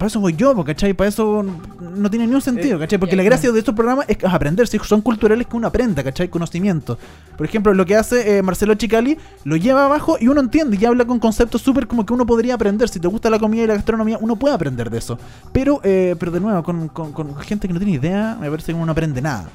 [0.00, 0.94] para eso voy yo, ¿cachai?
[0.94, 1.44] Para eso
[1.78, 2.98] no tiene ni un sentido, ¿cachai?
[2.98, 6.28] Porque la gracia de estos programas es aprender, si son culturales que uno aprenda, ¿cachai?
[6.28, 6.98] Conocimiento.
[7.36, 10.86] Por ejemplo, lo que hace eh, Marcelo Chicali, lo lleva abajo y uno entiende y
[10.86, 12.88] habla con conceptos súper como que uno podría aprender.
[12.88, 15.18] Si te gusta la comida y la gastronomía, uno puede aprender de eso.
[15.52, 18.72] Pero, eh, pero de nuevo, con, con- con gente que no tiene idea, me parece
[18.72, 19.50] que uno no aprende nada.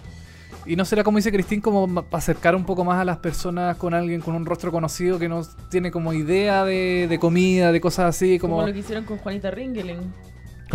[0.67, 3.93] Y no será como dice Cristín, como acercar un poco más a las personas con
[3.93, 8.15] alguien con un rostro conocido que no tiene como idea de, de comida, de cosas
[8.15, 8.67] así, Como, como...
[8.67, 9.99] lo que hicieron con Juanita Ringelen.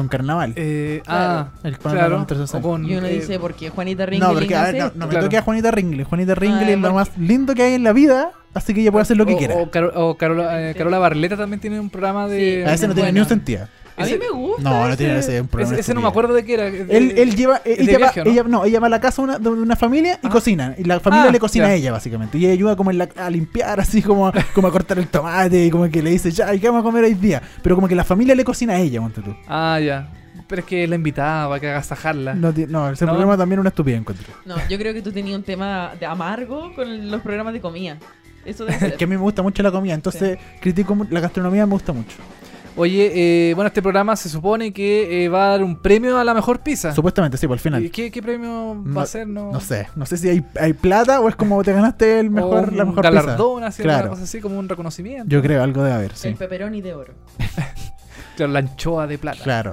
[0.00, 0.52] Con carnaval.
[0.56, 1.02] eh.
[1.06, 2.26] Ah, El claro.
[2.52, 5.06] o con, Y uno eh, dice, porque Juanita no, Ringelen porque a ver, no, no
[5.06, 5.26] me Claro.
[5.26, 6.04] toque a Juanita Ringle.
[6.04, 8.90] Juanita Ringle Ah, es lo más lindo que hay en la vida, así que ella
[8.92, 9.54] puede hacer lo que o, quiera.
[9.56, 12.64] O, Caro- o Carola, eh, Carola Barleta también tiene un programa de...
[12.66, 13.28] a ese no muy tiene ni un bueno.
[13.28, 13.68] sentido.
[13.96, 14.62] A mí ese- me gusta.
[14.62, 14.96] No, no ese.
[14.96, 15.72] tiene ese un programa.
[15.74, 16.64] Ese, ese no me acuerdo de qué era.
[16.70, 18.30] de- Él, él lleva, eh, ella, viaje, va, ¿no?
[18.32, 20.30] ella, no, ella va a la casa una- de una familia y Ah.
[20.30, 20.74] cocinan.
[20.78, 21.72] Y la familia Ah, le cocina ya.
[21.72, 22.38] a ella, básicamente.
[22.38, 25.66] Y ella ayuda como en la- a limpiar, así como, como a cortar el tomate.
[25.66, 27.42] Y como que le dice, ya, ¿y qué vamos a comer hoy día?
[27.62, 29.34] Pero como que la familia le cocina a ella, monte tú.
[29.48, 30.08] Ah, ya.
[30.46, 32.34] Pero es que la invitaba, que agasajarla.
[32.34, 33.12] No, no ese No.
[33.12, 34.32] programa también es una estupidez, encuentro.
[34.46, 37.98] No, yo creo que tú tenías un tema de amargo con los programas de comida.
[38.44, 38.96] Eso debe ser.
[38.96, 42.16] que a mí me gusta mucho la comida, entonces critico la gastronomía, me gusta mucho.
[42.76, 46.24] Oye, eh, bueno, este programa se supone que eh, va a dar un premio a
[46.24, 46.94] la mejor pizza.
[46.94, 47.84] Supuestamente, sí, por el final.
[47.84, 49.26] ¿Y qué, qué premio va No- a ser?
[49.26, 52.28] No, No sé, no sé si hay, hay plata o es como te ganaste el
[52.28, 53.66] O mejor, un la mejor galardón, pizza.
[53.68, 54.00] así, Claro.
[54.02, 55.28] una cosa así, como un reconocimiento.
[55.28, 56.28] Yo creo, algo debe haber, sí.
[56.28, 57.14] El pepperoni de oro.
[58.36, 59.42] Claro, la anchoa de plata.
[59.42, 59.72] Claro.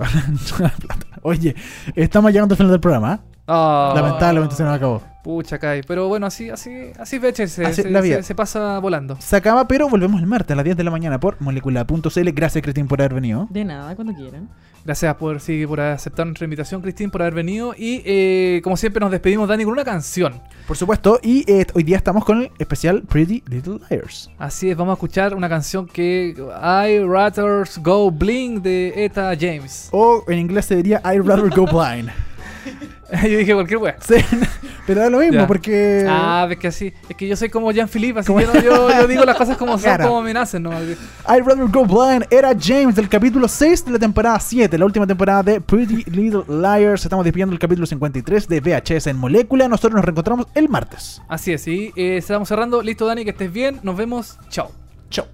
[1.22, 1.56] Oye,
[1.96, 3.22] estamos llegando al final del programa.
[3.24, 3.37] ¿eh?
[3.48, 5.02] Ah, Lamentablemente se nos acabó.
[5.24, 5.82] Pucha, Kai.
[5.86, 8.18] Pero bueno, así, así, así Beche, se, Así se- la vida.
[8.18, 9.18] se- se pasa volando.
[9.20, 12.32] Se acaba, pero volvemos el martes a las 10 de la mañana por molecula.cl.
[12.34, 13.48] Gracias, Cristín, por haber venido.
[13.50, 14.50] De nada, cuando quieran.
[14.86, 17.74] Gracias por, sí, por aceptar nuestra invitación, Cristín, por haber venido.
[17.78, 20.34] Y eh, como siempre nos despedimos, Dani, con una canción.
[20.66, 24.30] Por supuesto, y eh, hoy día estamos con el especial Pretty Little Liars.
[24.38, 29.90] Así es, vamos a escuchar una canción que I Rather Go Bling de Eta James.
[29.92, 32.10] O en inglés se diría I'd rather go blind.
[33.24, 33.96] Yo dije cualquier wea.
[34.02, 34.16] Sí,
[34.88, 35.48] pero da lo mismo Ya.
[35.48, 36.06] porque.
[36.10, 38.90] Ah, es que así, es que yo soy como Jean-Philippe, así que yo, no- yo,
[39.02, 40.72] yo digo las cosas como son, como me nacen, ¿no?
[40.74, 45.08] I'd rather go blind era James del capítulo 6 de la temporada 7, la última
[45.08, 47.04] temporada de Pretty Little Liars.
[47.06, 49.68] Estamos despidiendo el capítulo 53 de VHS en Molécula.
[49.70, 51.22] Nosotros nos reencontramos el martes.
[51.30, 52.82] Así es, y eh, estamos cerrando.
[52.82, 53.80] Listo, Dani, que estés bien.
[53.84, 54.38] Nos vemos.
[54.50, 54.72] Chao.
[55.10, 55.28] Chao.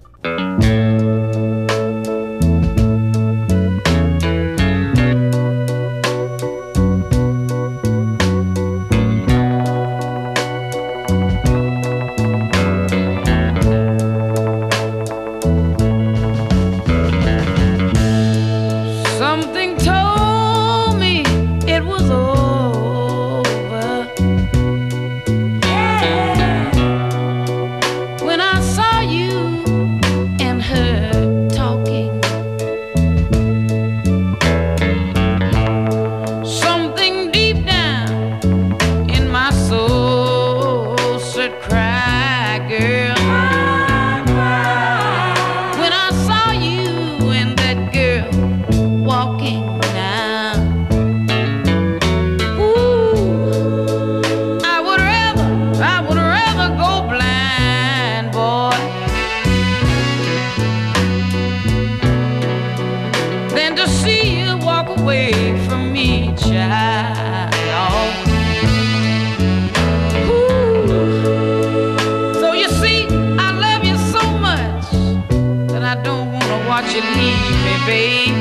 [76.94, 78.36] You leave me, babe.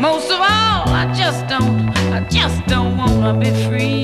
[0.00, 4.03] Most of all, I just don't, I just don't wanna be free,